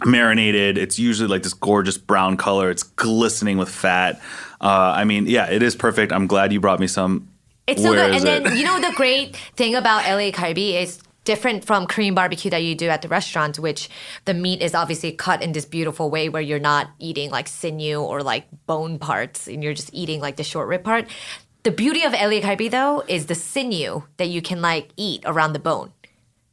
[0.05, 0.77] marinated.
[0.77, 2.69] It's usually like this gorgeous brown color.
[2.69, 4.21] It's glistening with fat.
[4.61, 6.11] Uh, I mean, yeah, it is perfect.
[6.11, 7.27] I'm glad you brought me some.
[7.67, 8.15] It's so Where good.
[8.15, 8.43] And it?
[8.43, 12.63] then you know the great thing about LA Kalbi is different from Korean barbecue that
[12.63, 13.89] you do at the restaurant, which
[14.25, 18.01] the meat is obviously cut in this beautiful way where you're not eating like sinew
[18.01, 21.07] or like bone parts and you're just eating like the short rib part.
[21.63, 25.53] The beauty of LA Kalbi though is the sinew that you can like eat around
[25.53, 25.93] the bone.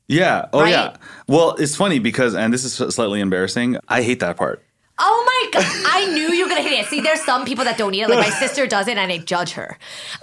[0.06, 0.46] Yeah.
[0.52, 0.70] Oh, Right?
[0.70, 0.96] yeah.
[1.28, 3.76] Well, it's funny because, and this is slightly embarrassing.
[3.88, 4.62] I hate that part.
[5.02, 5.66] Oh my god!
[5.86, 6.86] I knew you were gonna hate it.
[6.86, 8.10] See, there's some people that don't eat it.
[8.10, 9.78] Like my sister does it, and I judge her.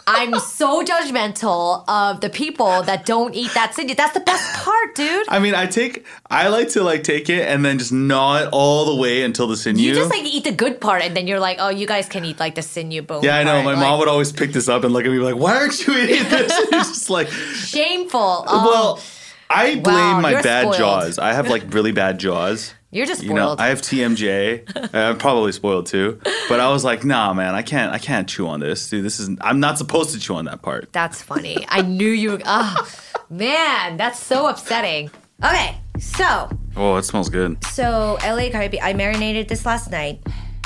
[0.06, 3.96] I'm so judgmental of the people that don't eat that sinew.
[3.96, 5.26] That's the best part, dude.
[5.30, 8.50] I mean, I take, I like to like take it and then just gnaw it
[8.52, 9.82] all the way until the sinew.
[9.82, 12.24] You just like eat the good part, and then you're like, oh, you guys can
[12.24, 13.24] eat like the sinew bone.
[13.24, 13.54] yeah, I know.
[13.54, 13.66] part.
[13.66, 15.86] My Like, mom would always pick this up and look at me like, "Why aren't
[15.88, 18.46] you eating this?" it's just like, shameful.
[18.48, 19.00] Oh, well, um,
[19.50, 20.78] I blame Wow, my bad spoiled.
[20.78, 21.20] jaws.
[21.20, 22.74] I have like really bad jaws.
[22.98, 23.56] You're just You know.
[23.60, 24.92] I have TMJ.
[24.92, 26.20] I'm uh, probably spoiled too.
[26.50, 27.94] But I was like, nah, man, I can't.
[27.94, 29.06] I can't chew on this, dude.
[29.06, 29.30] This is.
[29.40, 30.92] I'm not supposed to chew on that part.
[30.94, 31.64] That's funny.
[31.70, 32.32] I knew you.
[32.32, 32.90] were Oh,
[33.30, 35.12] man, that's so upsetting.
[35.44, 37.64] Okay, so Oh, it smells good.
[37.66, 40.20] So LA Kalbi, I marinated this last night,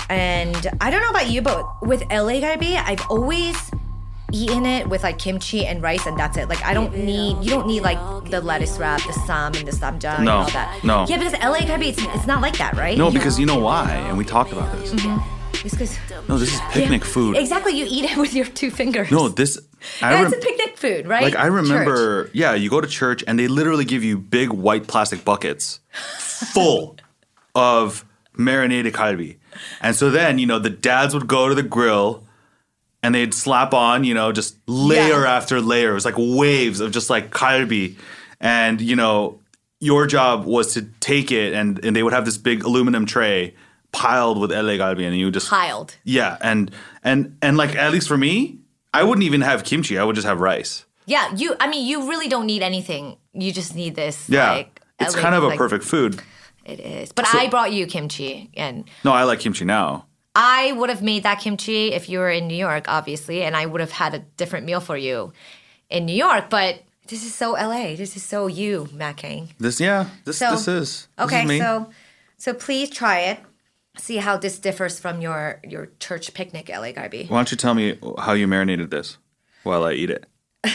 [0.10, 3.58] and I don't know about you, but with LA Kalbi, I've always
[4.34, 6.50] eaten it with like kimchi and rice, and that's it.
[6.50, 9.72] Like I don't need, you don't need like the lettuce wrap, the sam and the
[9.72, 10.84] samjang and No, all that.
[10.84, 11.06] no.
[11.08, 12.98] Yeah, because LA Kalbi, it's, it's not like that, right?
[12.98, 14.94] No, because you know why, and we talked about this.
[14.94, 15.22] Mhm.
[15.64, 17.38] It's 'cause- No, this is picnic food.
[17.38, 19.12] Exactly, you eat it with your two fingers.
[19.12, 19.60] No, this.
[20.02, 21.24] I Yeah, rem- it's a picnic food, right?
[21.24, 21.52] Like I Church.
[21.54, 25.80] remember, yeah, you go to church and they literally give you big white plastic buckets
[26.18, 26.98] full
[27.56, 28.06] of
[28.36, 29.38] marinated kalbi.
[29.82, 32.24] And so then, you know, the dads would go to the grill
[33.04, 35.92] and they'd slap on, you know, just layer after layer.
[35.92, 37.98] It was like waves of just like kalbi.
[38.40, 39.40] And, you know,
[39.80, 43.56] your job was to take it and, and they would have this big aluminum tray
[43.92, 45.96] piled with LA kalbi and you would just piled.
[46.04, 46.72] yeah, and
[47.04, 48.60] and and like at least for me,
[48.94, 49.98] I wouldn't even have kimchi.
[49.98, 50.86] I would just have rice.
[51.08, 51.56] Yeah, you.
[51.60, 53.18] I mean, you really don't need anything.
[53.34, 54.30] You just need this.
[54.30, 56.22] Yeah, like, it's LA kind of a like- perfect food.
[56.64, 57.12] It is.
[57.12, 60.06] But So- I brought you kimchi, and No, I like kimchi now.
[60.36, 63.66] I would have made that kimchi if you were in New York, obviously, and I
[63.66, 65.34] would have had a different meal for you
[65.90, 66.50] in New York.
[66.50, 67.96] But this is so LA.
[67.96, 69.50] This is so you, Matt Kang.
[69.60, 71.90] This, yeah, this So- this is this Okay, is so
[72.38, 73.40] so please try it.
[73.98, 77.30] See how this differs from your your church picnic, LA Galbi.
[77.30, 79.18] Why don't you tell me how you marinated this
[79.64, 80.26] while I eat it?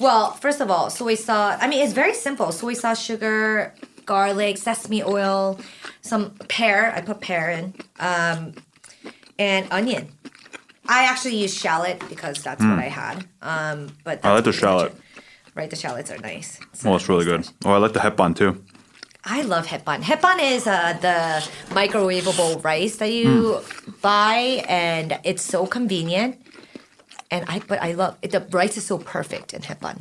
[0.00, 1.58] Well, first of all, soy sauce.
[1.60, 2.50] I mean, it's very simple.
[2.50, 3.72] Soy sauce, sugar,
[4.06, 5.58] garlic, sesame oil,
[6.00, 6.92] some pear.
[6.94, 8.54] I put pear in, um,
[9.38, 10.08] and onion.
[10.88, 12.84] I actually use shallot because that's what Mm.
[12.86, 13.24] I had.
[13.40, 14.92] Um, but I like that's the shallot.
[15.54, 15.70] right.
[15.70, 16.58] The shallots are nice.
[16.84, 17.48] Well, it's really good.
[17.64, 18.62] Oh, I like the hetbahn too.
[19.24, 20.00] I love hetbahn.
[20.02, 23.60] Hetbahn is uh, the microwavable rice that you
[24.02, 26.40] buy, and it's so convenient.
[27.30, 28.32] And I, but I love it.
[28.32, 30.00] The rice is so perfect in hetbahn.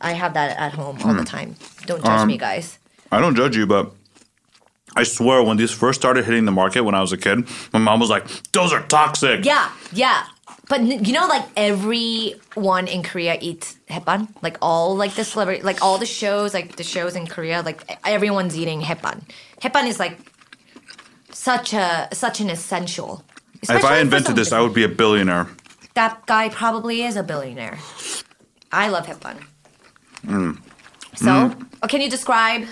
[0.00, 1.36] I have that at home all the Hmm.
[1.36, 1.56] time.
[1.90, 2.78] Don't judge Um, me, guys.
[3.10, 3.90] I don't judge you, but
[4.94, 7.38] I swear when these first started hitting the market when I was a kid,
[7.72, 10.18] my mom was like, "Those are toxic." Yeah, yeah.
[10.68, 14.28] But you know, like everyone in Korea eats hetbahn.
[14.46, 17.80] Like all like the celebrity, like all the shows, like the shows in Korea, like
[18.04, 19.18] everyone's eating hetbahn.
[19.60, 20.16] Hetbahn is like
[21.32, 23.24] such a such an essential.
[23.62, 25.46] if I invented this, I would be a billionaire.
[25.94, 27.78] that guy probably is a billionaire.
[28.70, 29.38] I love hetbahn.
[30.24, 30.58] Mm.
[31.16, 31.88] So, Mm.
[31.88, 32.66] can you describe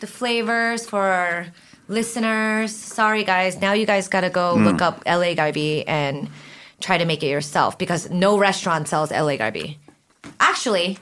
[0.00, 1.46] the flavors for our
[1.88, 2.74] listeners?
[2.74, 3.60] Sorry, guys.
[3.60, 4.64] Now you guys got to go Mm.
[4.64, 6.28] look up LA Galbi and
[6.80, 9.76] try to make it yourself because no restaurant sells LA Galbi.
[10.40, 10.98] Actually,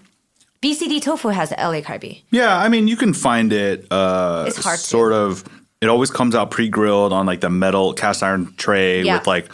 [0.61, 2.22] BCD Tofu has LA Galbi.
[2.30, 3.86] Yeah, I mean, you can find it.
[3.90, 4.84] Uh, It's hard to.
[4.84, 5.44] Sort of.
[5.80, 9.18] It always comes out pre-grilled on like the metal cast iron tray Yeah.
[9.18, 9.50] with like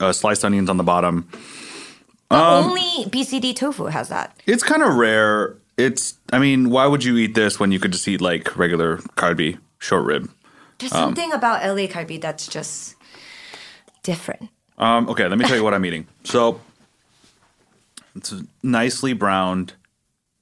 [0.00, 1.28] uh, sliced onions on the bottom.
[2.30, 4.36] Um, only BCD Tofu has that.
[4.46, 5.56] It's kind of rare.
[5.76, 6.14] It's.
[6.32, 9.58] I mean, why would you eat this when you could just eat like regular kalbi
[9.78, 10.30] short rib?
[10.78, 12.96] There's Um, something about LA Galbi that's just
[14.02, 14.48] different.
[14.78, 16.06] Um, okay, let me tell you what I'm eating.
[16.24, 16.60] So
[18.14, 19.74] it's nicely browned,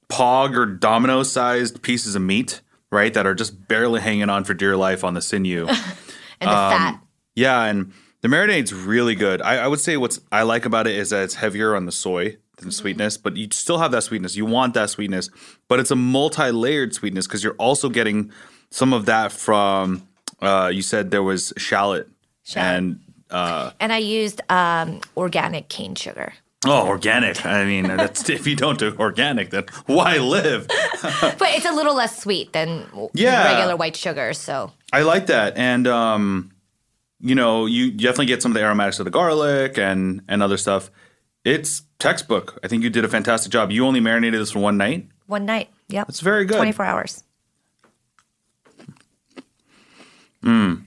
[0.09, 2.61] pog or domino sized pieces of meat,
[2.91, 3.13] right?
[3.13, 5.67] That are just barely hanging on for dear life on the sinew.
[6.41, 6.99] And the Um, fat.
[7.35, 7.93] Yeah, and
[8.25, 9.39] the marinade's really good.
[9.43, 11.91] I, I would say what's I like about it is that it's heavier on the
[11.91, 14.35] soy than sweetness, but you still have that sweetness.
[14.35, 15.29] You want that sweetness,
[15.67, 18.31] but it's a multi-layered sweetness because you're also getting
[18.71, 20.07] some of that from.
[20.41, 22.09] Uh, you said there was shallot,
[22.55, 22.99] and
[23.29, 26.33] uh, And I used um, organic cane sugar.
[26.65, 27.45] oh, organic.
[27.45, 30.65] I mean, that's if you don't do organic, then why live?
[31.01, 33.53] but it's a little less sweet than Yeah.
[33.53, 34.33] regular white sugar.
[34.33, 36.49] So I like that, and um,
[37.25, 40.57] you know, you definitely get some of the aromatics of the garlic and and other
[40.57, 40.91] stuff.
[41.43, 42.59] It's textbook.
[42.63, 43.71] I think you did a fantastic job.
[43.71, 45.07] You only marinated this for one night.
[45.27, 46.07] one night, yep.
[46.09, 46.57] It's very good.
[46.57, 47.23] 24 hours.
[50.43, 50.83] Mm.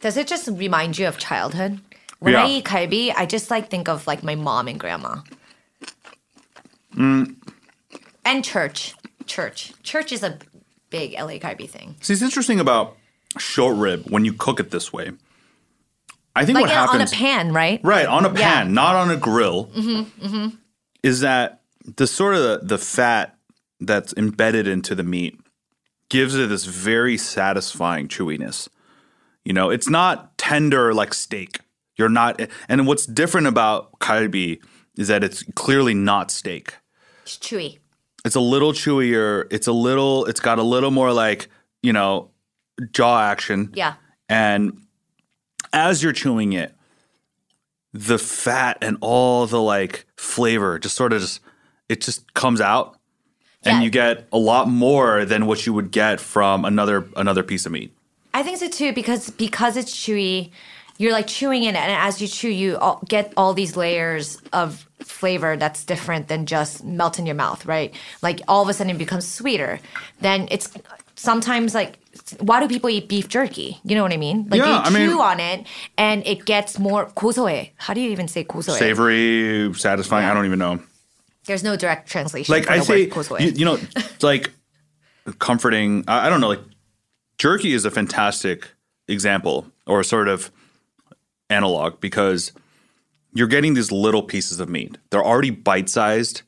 [0.00, 1.80] Does it just remind you of childhood?
[2.20, 2.44] When Yeah.
[2.44, 5.16] I eat kalbi, I just like think of like my mom and grandma.
[6.94, 7.36] Mm.
[8.24, 8.94] And church.
[9.26, 9.72] Church.
[9.82, 10.38] Church is a
[10.90, 11.96] big LA kalbi thing.
[12.00, 12.96] See, it's interesting about
[13.38, 15.12] short rib when you cook it this way.
[16.34, 17.80] I think like what in- on a pan, right?
[17.82, 18.34] right, on a Yeah.
[18.34, 20.26] pan, not on a grill, Mm-hmm.
[20.26, 20.48] Mm-hmm.
[21.02, 21.62] is that
[21.96, 23.36] the sort of the, the fat
[23.80, 25.38] that's embedded into the meat
[26.10, 28.68] gives it this very satisfying chewiness.
[29.44, 31.60] You know, it's not tender like steak.
[31.96, 34.60] You're not, and what's different about kalbi
[34.96, 36.74] is that it's clearly not steak.
[37.22, 37.78] It's chewy.
[38.24, 39.46] It's a little chewier.
[39.50, 40.24] It's a little.
[40.26, 41.48] It's got a little more like
[41.82, 42.30] you know
[42.92, 43.70] jaw action.
[43.74, 43.94] Yeah.
[44.28, 44.82] And
[45.72, 46.74] as you're chewing it,
[47.92, 51.40] the fat and all the like flavor just sort of just
[51.88, 52.98] it just comes out,
[53.64, 53.82] and Yeah.
[53.84, 57.72] you get a lot more than what you would get from another another piece of
[57.72, 57.92] meat.
[58.34, 60.50] I think so too because because it's chewy,
[60.98, 64.86] you're like chewing it, and as you chew, you all, get all these layers of
[65.00, 67.94] flavor that's different than just melt in your mouth, right?
[68.20, 69.80] Like all of a sudden it becomes sweeter.
[70.20, 70.70] Then it's
[71.16, 71.98] sometimes like
[72.39, 73.79] why do people eat beef jerky?
[73.83, 74.47] You know what I mean?
[74.49, 75.65] Like Yeah, you I mean- chew on it
[75.97, 77.71] and it gets more 고소해.
[77.77, 78.77] How do you even say 고소해?
[78.77, 80.25] Savory, satisfying.
[80.27, 80.79] I don't even know.
[81.45, 82.53] There's no direct translation.
[82.53, 83.39] like for I the say, word 고소해.
[83.41, 84.51] you, you know, it's like
[85.39, 86.03] comforting.
[86.07, 86.49] I, I don't know.
[86.49, 86.61] Like
[87.37, 88.69] jerky is a fantastic
[89.07, 90.51] example or sort of
[91.49, 92.51] analog because
[93.33, 94.97] you're getting these little pieces of meat.
[95.09, 96.43] They're already bite sized,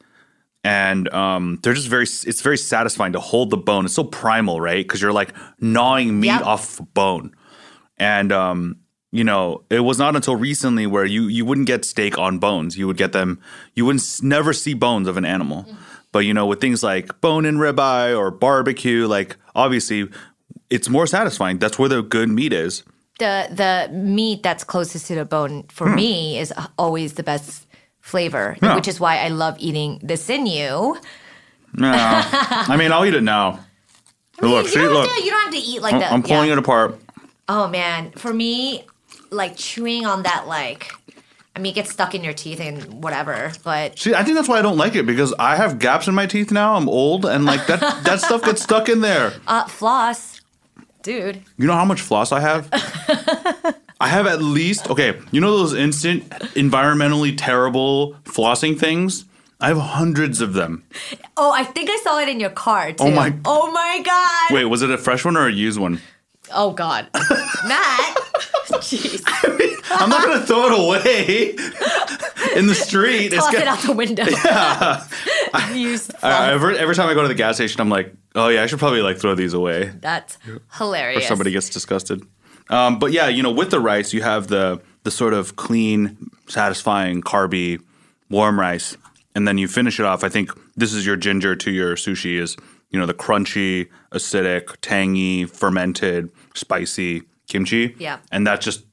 [0.65, 2.05] and um, they're just very.
[2.05, 3.85] It's very satisfying to hold the bone.
[3.87, 4.85] It's so primal, right?
[4.87, 6.43] Because you're like gnawing meat Yep.
[6.45, 7.35] off bone,
[7.99, 8.77] and um,
[9.13, 12.77] you know, it was not until recently where you you wouldn't get steak on bones.
[12.77, 13.41] You would get them.
[13.75, 15.67] You wouldn't never see bones of an animal.
[16.13, 20.09] But you know, with things like bone and ribeye or barbecue, like obviously,
[20.69, 21.59] it's more satisfying.
[21.59, 22.83] That's where the good meat is.
[23.21, 25.95] the the meat that's closest to the bone for Hmm.
[25.97, 27.67] me is always the best
[28.01, 28.75] flavor, Yeah.
[28.75, 30.97] which is why I love eating the sinew.
[31.75, 33.61] No, I mean, I'll eat it now.
[34.41, 35.09] look, you, see, don't look.
[35.09, 36.13] to, you don't have to eat like I'm, that.
[36.13, 36.99] I'm pulling it apart.
[37.49, 38.85] Oh man, for me,
[39.31, 40.91] like chewing on that, like,
[41.55, 44.49] I mean, it gets stuck in your teeth and whatever, but See, I think that's
[44.49, 46.75] why I don't like it because I have gaps in my teeth now.
[46.75, 49.33] I'm old, and like that that stuff gets stuck in there.
[49.47, 50.41] uh, floss,
[51.03, 51.43] dude.
[51.57, 52.69] You know how much floss I have?
[54.01, 55.19] I have at least okay.
[55.31, 59.25] You know those instant, environmentally terrible flossing things?
[59.61, 60.85] I have hundreds of them.
[61.37, 63.05] Oh, I think I saw it in your car oh too.
[63.05, 64.55] Oh my- Oh my god.
[64.55, 66.01] Wait, was it a fresh one or a used one?
[66.53, 67.09] Oh god.
[67.67, 68.17] Matt.
[68.81, 69.23] Jeez.
[69.91, 71.51] I'm not gonna throw it away
[72.57, 73.33] in the street.
[73.33, 74.25] Toss gonna- it out the window.
[74.45, 75.07] Yeah.
[75.75, 78.63] Used I- every, every time I go to the gas station, I'm like, oh yeah,
[78.63, 79.91] I should probably like throw these away.
[80.01, 80.39] That's
[80.79, 81.25] hilarious.
[81.25, 82.23] Or somebody gets disgusted.
[82.71, 86.17] Um, but yeah, you know, with the rice, you have the the sort of clean,
[86.47, 87.81] satisfying, carby,
[88.29, 88.97] warm rice,
[89.35, 90.23] and then you finish it off.
[90.25, 92.57] I think this is your ginger to your sushi is
[92.91, 97.95] you know the crunchy, acidic, tangy, fermented, spicy kimchi.
[97.99, 98.19] Yeah.
[98.31, 98.85] and that just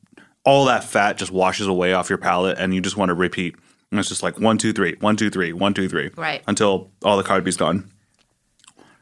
[0.43, 3.55] all that fat just washes away off your palate, and you just want to repeat.
[3.91, 6.41] And it's just like one, two, three, one, two, three, one, two, three, Right.
[6.47, 7.89] until all the carby's gone,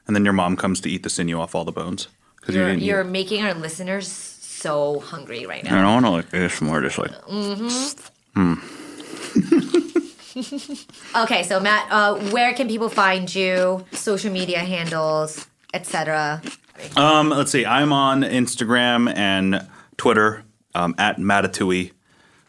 [0.07, 2.07] and then your mom comes to eat the sinew off all the bones
[2.39, 4.34] because you You're, didn't you're making our listeners
[4.66, 5.82] so hungry right I now.
[5.84, 8.55] don't want to like this more, just like Mm-hmm.
[8.55, 8.55] hmm.
[11.24, 13.86] Okay, so Matt, uh, where can people find you?
[13.91, 16.41] Social media handles, etc.
[16.97, 17.66] Um, let's see.
[17.66, 19.66] I'm on Instagram and
[19.97, 20.43] Twitter
[20.74, 21.91] um, at Mattatouille.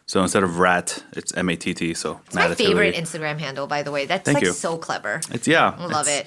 [0.06, 1.92] So instead of rat, it's M A T T.
[1.94, 4.06] So It's my favorite Instagram handle, by the way.
[4.06, 4.52] That's Thank like you.
[4.52, 5.20] so clever.
[5.32, 5.74] It's yeah.
[5.78, 6.26] I love it's- it.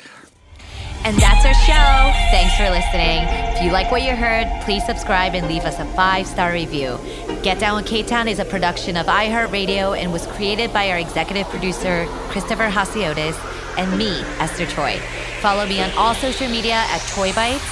[1.06, 2.14] And that's our show.
[2.30, 3.24] Thanks for listening.
[3.56, 7.00] If you like what you heard, please subscribe and leave us a five star review.
[7.42, 11.00] Get Down with K Town is a production of iHeartRadio and was created by our
[11.00, 13.38] executive producer, Christopher Hasiotis,
[13.78, 15.00] and me, Esther Choi.
[15.42, 17.64] Follow me on all social media at Choi Bites.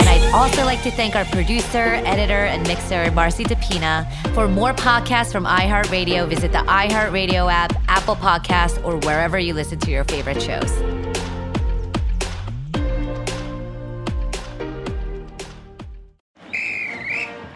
[0.00, 4.10] And I'd also like to thank our producer, editor, and mixer, Marcy DePina.
[4.34, 9.78] For more podcasts from iHeartRadio, visit the iHeartRadio app, Apple Podcasts, or wherever you listen
[9.80, 11.01] to your favorite shows.